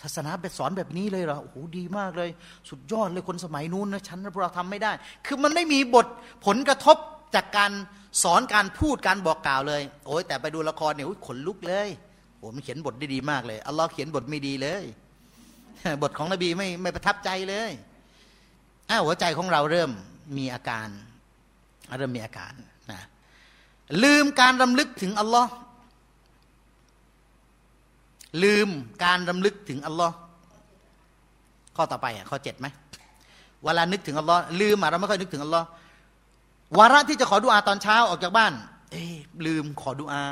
[0.01, 2.31] ศาสนาแบบสอนแบบนี้เลยเหรอโอ้โหดีมากเลย
[2.69, 4.93] สุดยอดเลยคนสมัยนู้นนะฉันเราทำไม่ได้
[5.27, 6.07] คือมันไม่มีบท
[6.47, 6.97] ผลกระทบ
[7.35, 7.73] จากการ
[8.23, 11.89] สอนการพูดการบอกกล่าวเลย โอ้ยแต่ไปดูละครเนี่ยขนลุกเลย
[12.39, 14.85] โอ้มันเขียนบทได้ดีมากเลยอัลลอฮ์เขียนบทไม่ดีเลย
[16.03, 17.71] บทของนบีไม่ไม่ประทับใจเลย
[18.91, 19.91] อ้าวหัวใจของเราเริ่ม
[20.37, 20.89] มีอาการ
[21.99, 22.55] เริ่มมีอาการ
[24.03, 25.51] ลืมการรำลึกถึงอัลลอฮ์
[28.43, 28.69] ลืม
[29.05, 30.15] การรำลึกถึงอัลลอฮ์
[31.77, 32.67] ข้อต่อไปอะข้อเจ็ดไหม
[33.65, 35.67] เวลานึกถึงอัลลอฮ์ลืมอะเราไม่ค่อยนึกถึงอัลลอฮ์
[36.79, 38.53] วาระที่จะขอดุอาตอนเช้าออกจากบ้าน
[38.91, 39.13] เอ้ย
[39.47, 40.23] ลืมขอดุอา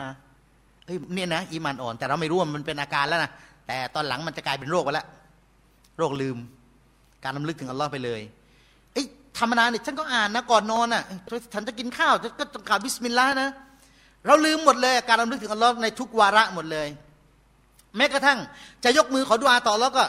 [0.86, 3.30] เฮ้ยเนี่ยนะอีมานอ่อน แต่เราไม่รู้ว่ามันเป็นอาการแล้วนะ
[3.66, 5.06] แต่ตอนหลังมันจะกลายเป็นโรคไปแล้ว
[5.98, 6.36] โรคลืม
[7.24, 8.20] การรำลึกถึงอัลลอฮ์ไปเลย
[9.38, 11.02] ธรรมดาเนี่ยฉันก็อ่านนะก่อนนอนอะ
[11.54, 13.50] ฉันจะกินข้าวก็ต้องกล่าวบิสมิลลาห์นะ
[14.26, 16.88] เราลืมหมดเลยการรำลึกถึงอัลลอฮ์ในทุกวาระหมดเลย
[17.96, 18.38] แม้กระทั่ง
[18.84, 20.04] จะยกมือขอดุอาต่อแล้วก็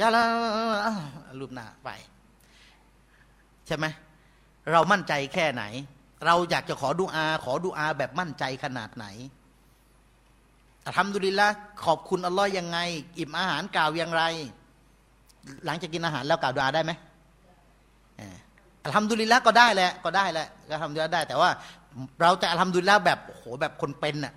[0.00, 0.22] ยาละ
[1.38, 1.88] รูปหน้าไป
[3.66, 3.86] ใช่ไหม
[4.72, 5.62] เรามั่นใจแค่ไหน
[6.26, 9.06] เราอยากจะขอดุอา ขอดุอาแบบมั่นใจขนาดไหน
[10.96, 11.48] ทำดุลิละ
[11.84, 12.78] ขอบคุณอัลลอฮ์ยังไง
[13.18, 14.22] อิ่มอาหารกล่าวอย่างไร
[15.64, 16.92] หลังจากกินอาหารแล้วกล่าวดุอาได้ไหม
[18.94, 21.50] الحمد لله ก็ได้แหละก็ได้แหละก็ الحمد لله ได้ แต่ว่า
[22.20, 24.32] เราจะ الحمد لله แบบโหแบบคนเป็นน่ะ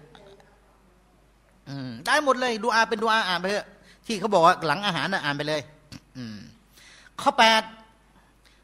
[2.06, 3.68] ได้หมดเลยดุอาเป็นดุอาอ่านไปเถอะ
[4.06, 5.62] ที่เขาบอกว่าหลังอาหารนะอ่านไปเลย
[6.18, 6.38] อืม
[7.22, 7.64] ข้อแปด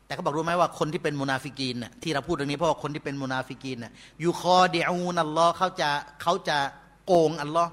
[0.06, 3.92] แต่เขาบอกรู้ไหมว่าคนที่เป็นมุนาฟิกีนน่ะที่เราพูดตรงนี้เพราะว่าคนที่เป็นมุนาฟิกีนน่ะ
[4.24, 5.90] ยูคอเดีอูนัลลอฮ์เขาจะ
[6.22, 6.58] เขาจะ
[7.06, 7.72] โกงอัลลอฮ์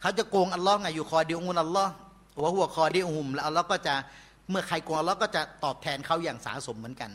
[0.00, 1.92] เขาจะโกงอัลลอฮ์ไงยูคอเดีอูนัลลอฮ์
[2.42, 3.94] ว่าหัวคอเดีอุมแล้วอัลลอฮ์ก็จะ
[4.50, 7.10] เมื่อใครกงอัลลอฮ์ก็จะตอบแทนเขาอย่างสาสมเหมือนกัน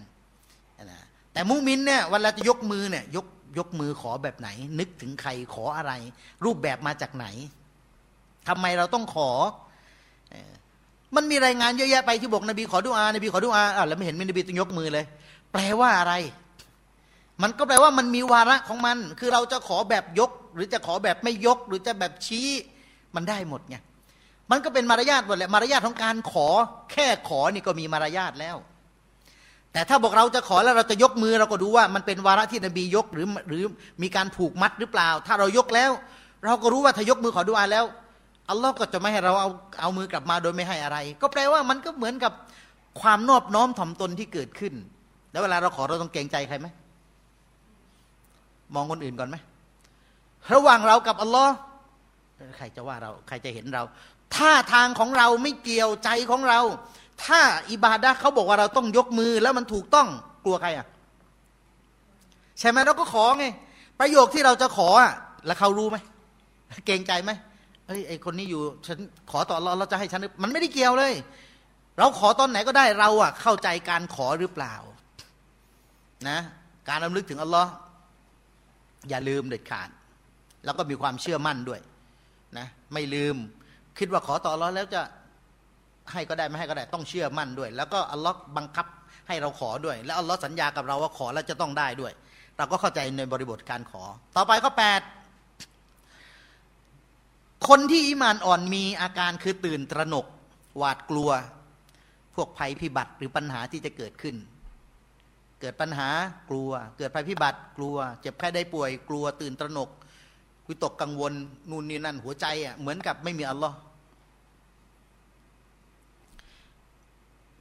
[0.92, 1.00] นะ
[1.34, 3.26] แต่มุมินเนี่ยเวลาจะยกมือเนี่ยยก
[3.58, 5.94] ยกมือขอแบบไหน นึกถึงใครขออะไร
[6.46, 7.26] รูปแบบมาจากไหน
[8.48, 9.30] ทำไมเราต้องขอ
[11.16, 15.06] มันมีรายงานเยอะแยะไปที่บอกนบีขอดุอา นบีขอดุอาอะแล้วไม่เห็นมีนบีต้องยกมือเลย
[15.52, 16.14] แปลว่าอะไร
[17.44, 22.48] มันก็แปลว่ามันมีวาระของมัน คือเราจะขอแบบยก หรือจะขอแบบไม่ยก หรือจะแบบชี้
[23.16, 23.78] มันได้หมดไง
[24.52, 26.48] มันก็เป็นมารยาทหมดแหละมารยาทของการขอ
[26.92, 28.58] แค่ขอนี่ก็มีมารยาทแล้ว
[29.74, 33.64] แต่ถ้าบอกเราจะขอแล้วเราจะยกมือเราก็ดูว่ามันเป็นวาระที่นบียกหรือหรือ
[34.02, 35.92] มีการผูกมัดหรือเปล่า ถ้าเรายกแล้ว
[36.46, 37.86] เราก็รู้ว่าถ้ายกมือขอดุอาแล้ว
[38.50, 39.50] อัลลอฮ์ก็จะไม่ให้เราเอา
[39.82, 42.34] เอามือกลับมาโดยไม่ให้อะไร ก็แปลว่ามันก็เหมือนกับ
[43.02, 44.74] ความนอบน้อมถ่อมตนที่เกิดขึ้น
[45.32, 46.68] แล้วเวลาเราขอเราต้องเกรงใจใครไหม
[48.74, 49.36] มองคนอื่นก่อนไหม
[50.54, 51.54] ระหว่างเรากับอัลลอฮ์
[52.58, 53.84] ใครจะว่าเราใครจะเห็นเรา
[54.36, 56.60] ท่าทางของเราไม่เกี่ยวใจของเรา
[57.26, 57.40] ถ้า
[57.72, 60.08] อิบาดะเขาบอกว่าเราต้องยกมือแล้วมันถูกต้อง
[60.46, 60.88] กลัวใครอะ
[62.60, 63.46] ใช่ไหมเราก็ขอไง
[64.00, 65.14] ประโยคที่เราจะขออะ
[65.46, 65.98] แล้วเขารู้ไหม
[66.86, 67.32] เกรงใจไหม
[67.88, 68.98] เฮ้ยไอคนนี้อยู่ฉัน
[69.32, 71.14] ขอต่อเราเราจะให้ฉันมันไม่ได้เกี่ยวเลย
[72.00, 74.76] เราขอตอนไหนก็ได้เราอะเข้าใจการขอหรือเปล่า
[76.30, 76.40] นะ
[76.90, 77.72] การรำลึกถึงอัลลอฮ์
[79.10, 79.90] อย่าลืมเด็ดขาด
[80.66, 81.82] แล้วก็มีความเชื่อมั่นด้วย
[82.60, 83.36] นะไม่ลืม
[84.00, 85.02] คิดว่าขอต่ออัลอแล้วจะ
[86.12, 88.88] ให้ก็ได้ไม่ให้ก็ได้ต้องเชื่อมั่นด้วย แล้วก็อัลลอฮ์บังคับ
[89.28, 92.14] ให้เราขอด้วย แล้วอัลลอฮ์สัญญากับเราว่าขอแล้วจะต้องได้ด้วย
[92.58, 94.04] เราก็เข้าใจในบริบทการขอ
[94.36, 95.02] ต่อไปข้อแปด
[97.68, 100.26] คนที่อิมานอ่อนมีอาการคือตื่นตระหนก
[100.78, 101.30] หวาดกลัว
[102.36, 104.36] พวกภัยพิบัติหรือปัญหาที่จะเกิดขึ้น
[105.62, 106.10] เกิดปัญหา
[106.50, 111.34] กลัว เกิดภัยพิบัติกลัว เจ็บไข้ได้ป่วยกลัวตื่นตระหนกิตกกังวล
[111.70, 113.76] นู่นนี่นั่นหัวใจอะเหมือนกับไม่มีอัลลอฮ์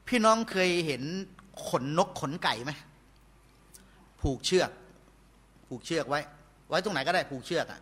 [0.08, 1.02] พี่น้องเคยเห็น
[1.68, 2.72] ขนนกขนไก่ไหม
[4.20, 4.70] ผูกเชือก
[5.68, 6.20] ผูกเชือกไว้
[6.68, 7.80] ไว้ตรงไหนก็ได้ผูกเชือกอะ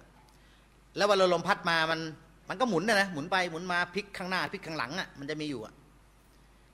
[0.97, 2.01] แล้วเวลาลมพัดมามัน
[2.49, 5.75] มันก็หมุนนะนะหมุนไปหมุนมาพลิกข้างหน้าพลิกข้างหลังอะมันจะมีอยู่อะ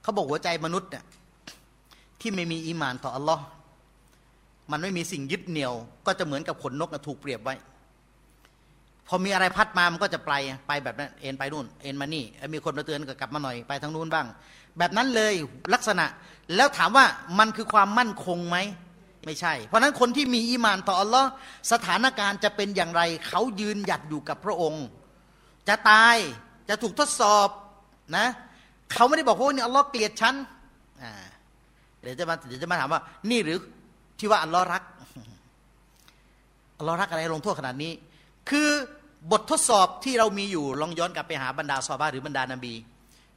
[0.02, 1.04] เขาบอกหัวใจมนุษย์เนี่ย
[2.20, 3.44] ที่ไม่มีอีหมานต่ออัลลอฮ์
[4.70, 5.72] มันไม่มีสิ่งยึดเหนี่ยว
[6.06, 7.54] ก็จะเหมือนกับขนนกนะถูกเปรียบไว้
[9.08, 10.32] พอมีอะไรพัดมามันก็จะไป
[10.68, 14.26] ไปแบบนั้นเอ็นไปนู่นเอ็นมานี่มีคนมาเตือนก็กลับมาหน่อยไปทางนู้นบ้าง
[14.78, 15.34] แบบนั้นเลย
[15.74, 16.06] ลักษณะ
[16.56, 17.06] แล้วถามว่า
[17.38, 18.56] มันคือความมั่นคงไหม
[19.26, 21.28] ไม่ใช่ เพราะนั้นคนที่มีอีมานต่ออัลลอฮ์
[21.72, 24.84] สถานการณ์จะเป็นอย่างไร เขายืนหยัดอยู่กับพระองค์
[25.68, 26.16] จะตาย
[26.68, 27.48] จะถูกทดสอบ
[28.16, 28.26] นะ
[28.92, 30.34] เขาไม่ได้บอกว่านี่อัลลอฮ์เกลียดฉัน
[32.02, 33.00] เดี๋ยวจะมาเดี๋ยวจะมาถามว่า
[33.30, 33.58] นี่หรือ
[34.18, 34.82] ที่ว่าอัลลอฮ์รัก
[36.78, 37.92] อัลลอฮ์รักอะไรลงโทษขนาดนี้
[38.50, 38.68] คือ
[39.32, 42.74] บททดสอบที่เรามีอยู่ลองย้อนกลับไปหาบรรดาซอบาหรือบรรดานาบี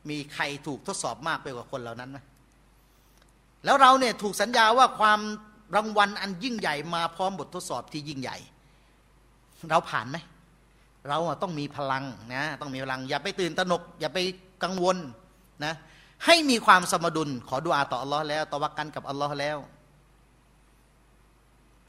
[0.09, 2.17] มีใครถูกทดสอบมากไปกว่าคนเหล่านั้นไหม
[3.65, 5.19] แล้วเราเนี่ยถูกสัญญาว่าความ
[5.75, 8.37] รางวัลอันยิ่งใหญ่มาพร้อมบททดสอบที่ยิ่งใหญ่
[9.71, 10.17] เราผ่านไหม
[11.07, 12.03] เราต้องมีพลัง
[12.33, 14.19] นะต้องมีพลัง อย่าไปตื่นตระหนก อย่าไป
[14.63, 14.97] กังวล
[15.65, 15.73] นะ
[16.25, 19.57] ให้มีความสมดุลขอดุอาต่ออัลลอฮ์แล้วตะวักกันกับอัลลอฮ์แล้ว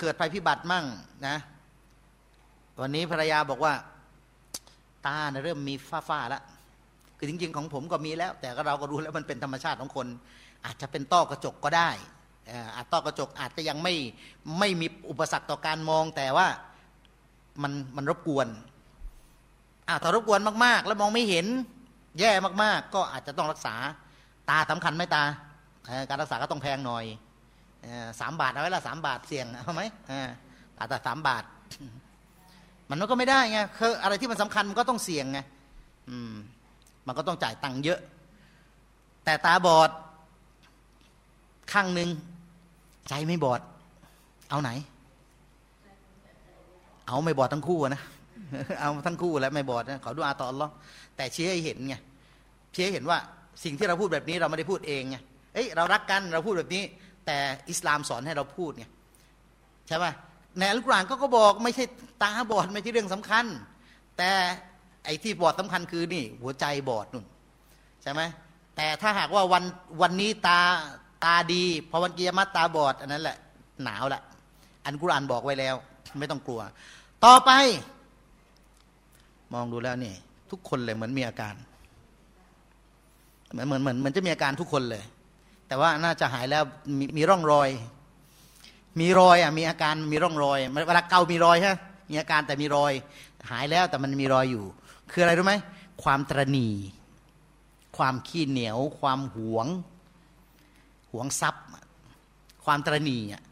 [0.01, 0.85] เกิดภัยพิบัติมั่ง
[1.27, 1.37] นะ
[2.81, 3.73] วันนี้ภรรยาบอกว่า
[5.07, 6.43] ตาเริ่มมีฝ้าฝ้าแล้ว
[7.19, 10.07] คือจริง ๆ ของผมก็มีแล้ว แต่เราก็รู้แล้วมันเป็นธรรมชาติของคน
[10.65, 11.91] อาจจะเป็นต้อกระจกก็ได้
[12.75, 13.95] อาจต้อกระจกอาจจะยังไม่
[14.59, 16.47] ไม่มีอุปสรรคต่อการมอง แต่ว่า
[17.63, 18.49] มันมันรบกวน
[19.89, 21.47] อาถ้ารบกวนมากๆ แล้วมองไม่เห็น
[22.21, 22.31] แย่
[22.63, 23.75] มากๆ ก็อาจจะต้องรักษา
[24.51, 25.25] ตาสำคัญไหมตา
[26.09, 27.05] การรักษาก็ต้องแพงหน่อย
[28.21, 31.45] สามบาทเอาไว้ละสามบาทเสี่ยงเอาไหมอาแต่สามบาท
[32.91, 35.39] มันก็ไม่ได้ไงคืออะไรที่มันสำคัญมันก็ต้องเสี่ยงไง
[36.11, 36.33] อืม
[37.07, 38.01] มันก็ต้องจ่ายตังค์เยอะ
[39.25, 39.91] แต่ตาบอด
[41.73, 42.09] ข้างหนึ่ง
[43.09, 43.61] ใจไม่บอด
[44.51, 44.71] เอาไหน
[47.07, 48.03] เอาไม่บอดทั้งคู่นะ
[48.81, 50.69] เอาทั้งคู่แล้วไม่บอดนะขอดูอาตออัลลอ
[51.17, 51.95] แต่เชี้ให้เห็นไง
[52.73, 53.19] เชี้ให้เห็นว่า
[53.65, 55.17] สิ่งที่เราพูดแบบนี้เราไม่ได้พูดเองไง
[55.55, 56.83] เอ้ยเรารักกันเราพูดแบบนี้
[57.27, 57.37] แต่
[57.71, 58.85] อิสลามสอนให้เราพูดไง
[59.89, 60.07] ใช่ไหม
[60.59, 61.85] ในอัลกุรอานก็ก็บอกไม่ใช่
[62.23, 63.45] ตาบอดไม่ใช่เรื่องสำคัญ
[64.19, 64.31] แต่
[65.05, 67.25] ไอ้ที่บอดสำคัญคือนี่ หัวใจบอดนุ่น
[68.03, 68.21] ใช่ไหม
[68.77, 69.65] แต่ถ้าหากว่าวัน
[70.03, 70.61] วันนี้ตา
[71.25, 73.37] ตาดีพอวันกิยามัตตาบอด อันนั้นแหละ
[73.85, 74.23] หนาวแหละ
[74.85, 75.75] อันกุรอานบอกไว้แล้ว
[76.19, 76.61] ไม่ต้องกลัว
[77.25, 77.51] ต่อไป
[79.55, 80.15] มองดูแล้วนี่
[80.51, 81.55] ทุกคนเลยเหมือนมีอาการ
[83.51, 85.05] เหมือนเหมือนเหมือนเหมือนจะมีอาการทุกคนเลย
[85.69, 86.63] แต่ว่าน่าจะหายแล้ว
[86.99, 87.69] มมีร่องรอย
[89.01, 91.73] มีรอยอะมีอาการมีร่องรอยเวลาเกามีรอยใช่
[92.11, 92.93] มีอาการแต่มีรอย
[93.51, 94.65] หายแล้วแต่มันมีรอยอยู่
[95.11, 95.55] คืออะไรรู้ไหม
[96.03, 96.69] ความตรณี
[97.97, 99.67] ความขี้เหนียว ความหวง
[101.11, 101.65] หวงทรัพย์
[102.65, 103.43] ความตรณีอะ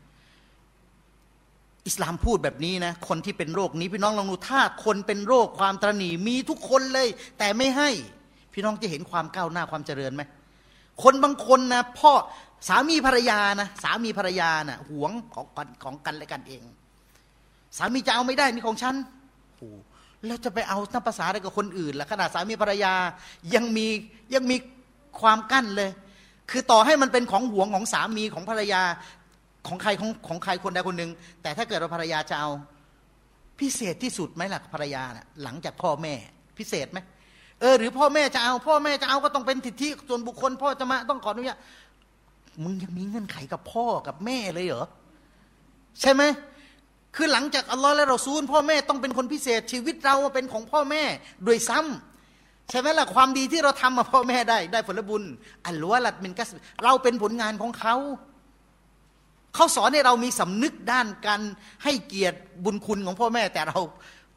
[1.86, 7.08] อิสลามพูดแบบนี้นะ คนที่เป็นโรคนี้พี่น้องลองดูถ้าคนเป็นโรคความตรณีมีทุกคนเลย
[7.38, 7.90] แต่ไม่ให้
[8.52, 10.22] พี่น้องจะเห็นความก้าวหน้าความเจริญไหม
[11.02, 12.12] คนบางคนนะพ่อ
[12.68, 16.62] สามีภรรยานะสามีภรรยานะ่ะหวงของกันของกันและกันเอง
[17.78, 18.94] สามีจะเอาไม่ได้นี่ของฉัน
[19.56, 19.70] โอ้
[20.26, 22.92] แล้วจะไปเอาน้ำภาษาอะไรกับคนอื่นล่ะขนาดสามีภรรยา
[23.54, 23.86] ยังมี
[24.34, 24.56] ยังมี
[25.20, 25.90] ความกั้นเลย
[26.50, 28.82] คือต่อให้มันเป็นของหวงของสามีของภรรยา
[29.66, 31.10] ของใครของของใครคนใดคนหนึ่ง
[31.42, 32.50] แต่ถ้าเกิดว่าภรรยาจะเอา
[33.60, 36.14] พิเศษที่สุดไหมล่ะภรรยานะ่ะหลังจากพ่อแม่
[36.58, 36.98] พิเศษไหม
[37.60, 41.58] เออหรือพ่อแม่จะเอา พ่อแม่จะเอาก็ต้องเป็นสิทธิส่วนบุคคล พ่อจะมาต้องขออนุญาต
[42.64, 44.86] มึงยังมีเงื่อนไขกับพ่อกับแม่เลยเหรอ
[46.00, 46.22] ใช่ไหม
[47.16, 51.02] คือหลังจากอัลลอฮ์และเราซูล พ่อแม่ต้องเป็นคนพิเศษ ชีวิตเราเป็นของพ่อแม่
[51.44, 55.22] โดยซ้ำใช่ไหมล่ะความดีที่เราทำมาพ่อแม่ได้ได้ผลบุญ
[55.66, 56.48] อัลวะลัดมินกัส
[56.84, 57.96] เราเป็นผลงานของเขา
[59.54, 61.40] เขาสอนให้เรามีสำนึกด้านการ
[61.84, 63.78] ให้เกียรติบุญคุณของพ่อแม่แต่เรา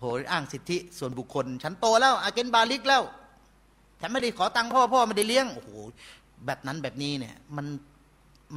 [0.01, 3.03] โหอ้างสิทธิส่วนบุคคล ฉันโตแล้วอาเกนบาลิกแล้ว
[4.01, 5.69] ฉันไม่ได้ขอตังค์พ่อพ่อไม่ได้เลี้ยงโอ้โห
[6.45, 7.65] แบบนั้นแบบนี้เนี่ยมัน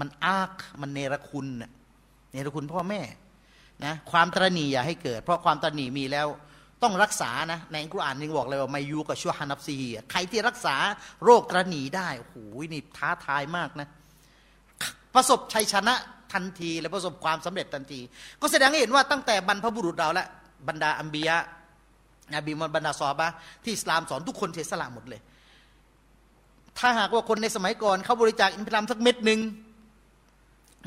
[0.00, 1.46] มันอากมันเนรคุณ
[2.32, 3.00] เนรคุณพ่อแม่
[3.84, 6.26] นะความตรณีอย่าให้เกิด เพราะความตรณีมีแล้ว
[6.82, 9.76] ต้องรักษานะในอัลกุรอานยังบอกเลยว่าไมายูกับชั่วฮานับซี
[10.10, 10.76] ใครที่รักษา
[11.24, 12.36] โรคตรณีได้โอ้โห
[12.72, 13.88] นี่ท้าทายมากนะ
[15.14, 15.94] ประสบชัยชนะ
[16.32, 18.00] ทันทีและประสบความสำเร็จทันที
[18.40, 20.26] ก็แสดงให้เห็นว่าตั้งแต่บรรพบุรุษเราและ
[20.68, 21.36] บรรดาอัมบียะ
[22.34, 23.28] นบีมันบรรดาซอบะ
[23.62, 25.20] ที่อิสลามสอนทุกคนเทสละหมดเลย
[26.78, 29.40] ถ้าหากว่าคนในสมัยก่อนเขาบริจาคอินทรามสักเม็ดหนึ่ง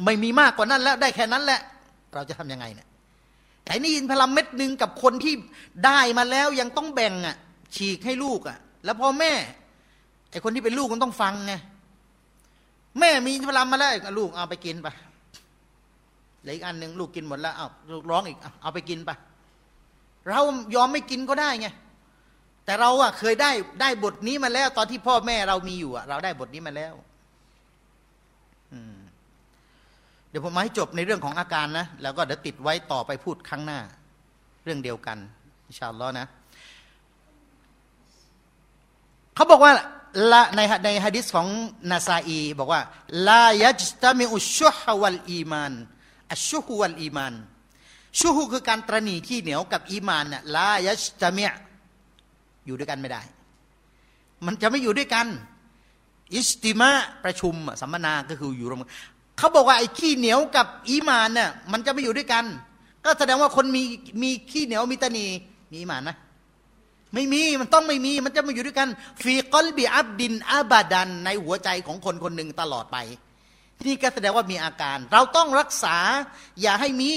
[0.06, 1.60] ไม่มีมากกว่านั้นแล้วได้แค่นั้นแหละ
[2.14, 2.88] เราจะทํำยังไงเนี่ย
[3.64, 5.34] แต่นี่อินพลัมเม็ดหนึ่งกับคนที่
[5.86, 7.36] ได้มาแล้วยังต้องแบ่งอะ
[7.76, 9.34] ฉีกให้ลูกอะ แล้วพอแม่
[10.32, 11.54] ไอคนที่เป็นลูกมันต้องฟังไง
[13.00, 14.88] แม่มีอินพลัมมาแล้วลูกเอาไปกินไป
[16.42, 19.12] เหลืออีกอันหนึ่งลูกกินหมดแล้วเอาลูกร้องอีกเอาไปกินไป
[20.30, 20.42] เรา
[20.76, 21.68] ยอมไม่กินก็ได้ไง
[22.66, 23.52] แต่เราอะเคยได้
[23.82, 26.94] ได้บทนี้มาแล้ว ตอนที่พ่อแม่เรามีอยู่อะเราได้บทนี้มาแล้ว
[30.30, 33.80] เดี๋ยวผมมาให้จบในเรื่องของอาการนะ แล้วก็เดี๋ยวติดไว้ต่อไปพูดครั้งหน้า
[34.64, 35.18] เรื่องเดียวกัน
[35.68, 36.28] إن شاء الله นะ
[39.36, 39.74] เขาบอกว่า
[40.32, 41.48] ละในในหะดีษของ
[41.92, 42.82] นาซาอี บอกว่า
[43.30, 45.74] لا يجتمع الشح والإيمان
[46.34, 47.34] الشح والإيمان
[48.20, 51.46] شح คือการตระหนี่ขี้เหนียวกับอีมานน่ะلا يجتمع
[52.66, 53.22] อยู่ด้วยกันไม่ได้
[54.46, 55.28] มันจะไม่อยู่ด้วยกัน
[56.34, 56.92] اجتماع
[57.24, 58.84] ประชุมสัมมนาก็คืออยู่รวม
[59.38, 62.46] เขาบอกว่าไอ้ขี้เหนียวกับอีมานเนี่ยมันจะไม่อยู่ด้วยกัน
[63.04, 63.84] ก็แสดงว่าคนมี
[64.22, 65.26] มีขี้เหนียวมีตนี
[65.72, 66.12] มีอีมานไหม
[67.14, 68.90] ไม่มีมันต้องไม่มีมันจะมาอยู่ด้วยกัน
[69.22, 72.98] ฟีกอลบีอับดินอาบาดันในหัวใจของคนคนหนึ่งตลอดไป
[73.86, 75.98] นี่ก็แสดงว่ามีอาการ เราต้องรักษา
[76.62, 77.12] อย่าให้มี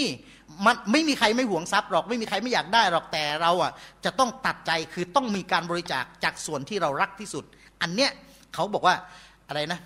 [0.67, 3.73] มันไม่มีใครไม่หวงทรัพย์หรอกไม่มีใครไม่อยากได้หรอกแต่เราอะ
[4.05, 7.45] จะต้องตัดใจคือต้องมีการบริจาคจากส่วนที่เรารักที่สุด
[7.83, 8.11] อันเนี้ย
[8.55, 8.95] เขาบอกว่า
[9.49, 9.81] อะไรนะ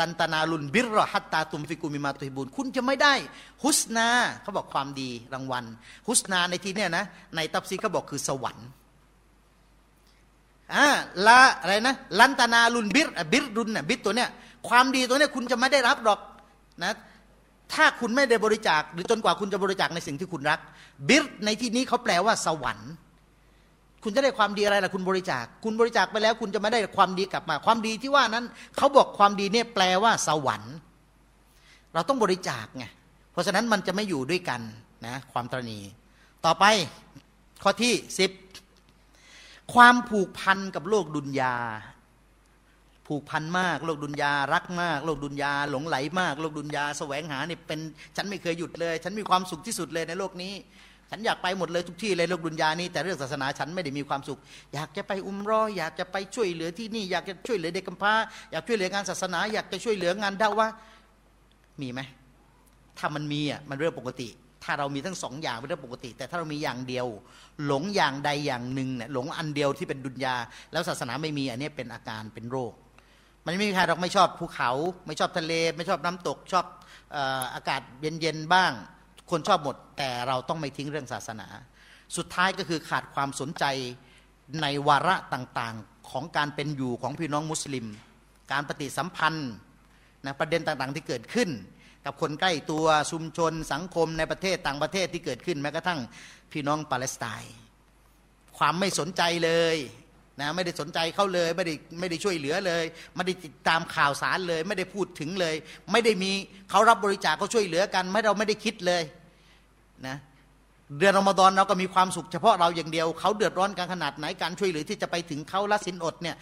[0.00, 3.14] ลันตนาลุนบิรรฮัตตาตุมฟิกุมิมาตุฮิบุนคุณจะไม่ได้
[3.64, 4.08] ฮุสนา
[4.42, 5.64] เขาบอกความดีรางวัล
[6.08, 7.04] ฮุสนาในที่เนี้ยนะ
[7.36, 8.68] ในตับซีเขาบอกคือสวรรค์
[10.74, 10.86] อ่า
[11.26, 14.28] ละอะไรนะลันตนาลุนบิรบิรรุนน่ะบิรตัวเนี้ย
[14.68, 16.20] ความดีตัวเนี้ยคุณจะไม่ได้รับหรอก
[16.82, 16.92] นะ
[17.72, 20.60] ถ้าคุณไม่ได้บริจาค หรือจนกว่าคุณจะบริจาคในสิ่งที่คุณรัก
[21.08, 22.90] บิรในที่นี้เขาแปลว่าสวรรค์
[24.02, 28.44] คุณจะได้ความดีอะไรล่ะคุณบริจาค คุณบริจาคไปแล้ว คุณจะไม่ได้ความดีกลับมา ความดีที่ว่านั้น
[28.76, 30.74] เขาบอกความดีเนี่ยแปลว่าสวรรค์
[31.94, 32.84] เราต้องบริจาคไง
[33.32, 34.60] เพราะฉะนั้นมันจะไม่อยู่ด้วยกัน
[35.06, 35.78] นะความตรณี
[36.44, 36.64] ต่อไป
[37.62, 38.30] ข้อที่สิบ
[39.74, 41.56] ความผูกพันกับโลกดุนยา
[43.06, 47.80] ผูกพันมาก โลกดุนยารักมาก โลกดุนยาหลงไหลมาก โลกดุนยาแสวงหาเนี่ยเป็น
[48.16, 50.54] ฉันไม่เคยหยุดเลย ฉันมีความสุขที่สุดเลยในโลกนี้
[51.10, 54.38] ฉันอยากไปหมดเลยทุกที่เลยโลกดุนยานี่แต่เรื่องศาสนาฉันไม่ได้มีความสุข
[54.74, 58.14] อยากจะไปอุมรออยากจะไปช่วยเหลือที่นี่อยากจะช่วยเหลือเด็กกำพร้า
[58.52, 60.68] อยากช่วยเหลืองานศาสนา อยากจะช่วยเหลืองานดาวะ
[61.80, 62.00] มีไหม
[62.98, 64.28] ถ้ามันมีอะมันเรื่องปกติ
[64.64, 67.06] ถ้าเรามีทั้งสองอย่างเป็นเรื่องปกติ แต่ถ้าเรามีอย่างเดียว
[67.66, 70.36] หลงอย่างใดอย่างหนึ่งเนี่ยหลงอันเดียวที่เป็นดุนยา
[70.72, 72.72] แล้วศาสนาไม่มีอันนี้เป็นอาการเป็นโรค
[73.44, 74.70] มันไม่มีใครเราไม่ชอบภูเขา
[75.06, 76.66] ไม่ชอบทะเล ไม่ชอบน้ำตกชอบ
[77.54, 78.72] อากาศเย็นๆบ้าง
[79.30, 81.46] คนชอบหมด แต่เราต้องไม่ทิ้งเรื่องศาสนา
[82.16, 83.64] สุดท้ายก็คือขาดความสนใจ
[84.62, 87.86] ในวาระต่างๆของการเป็นอยู่ของพี่น้องมุสลิม
[88.52, 89.50] การปฏิสัมพันธ์
[90.24, 91.50] นะประเด็นต่างๆที่เกิดขึ้น
[92.04, 96.00] กับคนใกล้ตัวชุมชนสังคมในประเทศต่างประเทศที่เกิดขึ้นแม้กระทั่ง
[96.52, 97.54] พี่น้องปาเลสไตน์
[98.58, 99.76] ความไม่สนใจเลย
[100.40, 102.84] นะไม่ได้สนใจเขาเลยไม่ได้ไม่ได้ช่วยเหลือเลย
[103.16, 105.54] ไม่ได้ติดตามข่าวสารเลย ไม่ได้พูดถึงเลย
[105.92, 106.32] ไม่ได้มี
[106.70, 109.02] เขารับบริจาคเขาช่วยเหลือกันไม่เราไม่ได้คิดเลย
[110.06, 110.16] นะ
[110.98, 116.36] เดือนอมฎอนเราก็มีความสุขเฉพาะเราอย่างเดียว เขาเดือดร้อนกันขนาดไหนการช่วยเหลือที่จะไปถึงเขาละสินอดเนี่ย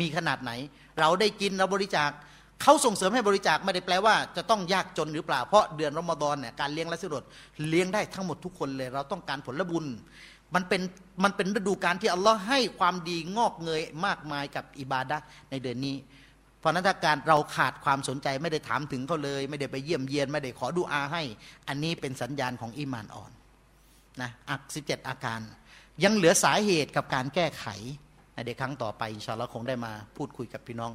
[0.00, 0.52] มีขนาดไหน
[1.00, 2.10] เราได้กินเราบริจาค
[2.62, 7.24] เขาส่งเสริมให้บริจาคไม่ได้แปลว่า จะต้องยากจนหรือเปล่าเพราะเดือนรอมฎอนเนี่ยการเลี้ยงละสินอด
[7.70, 9.84] เลี้ยงได้ทั้งหมดทุกคนเลย เราต้องการผลบุญ
[10.54, 10.82] มันเป็น
[11.24, 15.18] มันเป็นฤดูการที่อัลลอฮ์ให้ความดีงอกเงยมากมายกับอิบาดะ
[15.50, 15.96] ในเดือนนี้
[16.58, 21.22] เพราะนั้นถ้าการเราขาดความสนใจไม่ได้ถามถึงเขาเลย ไม่ได้ไปเยี่ยมเยียนไม่ได้ขอดูอาให้
[21.68, 23.30] อันนี้เป็นสัญญาณของอิมานอ่อน
[24.20, 25.40] นะอักสิบเจ็ดอาการ
[26.04, 27.66] ยังเหลือสาเหตุกับการแก้ไข
[28.34, 30.92] ในเด็กครั้งต่อไปอินชาลลอคงได้มาพูดคุยกับพี่น้อง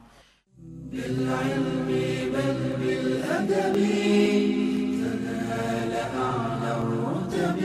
[0.93, 1.89] بالعلم
[2.33, 3.77] بل بالأدب
[5.01, 5.93] تنال
[6.27, 7.59] أعلى الرتب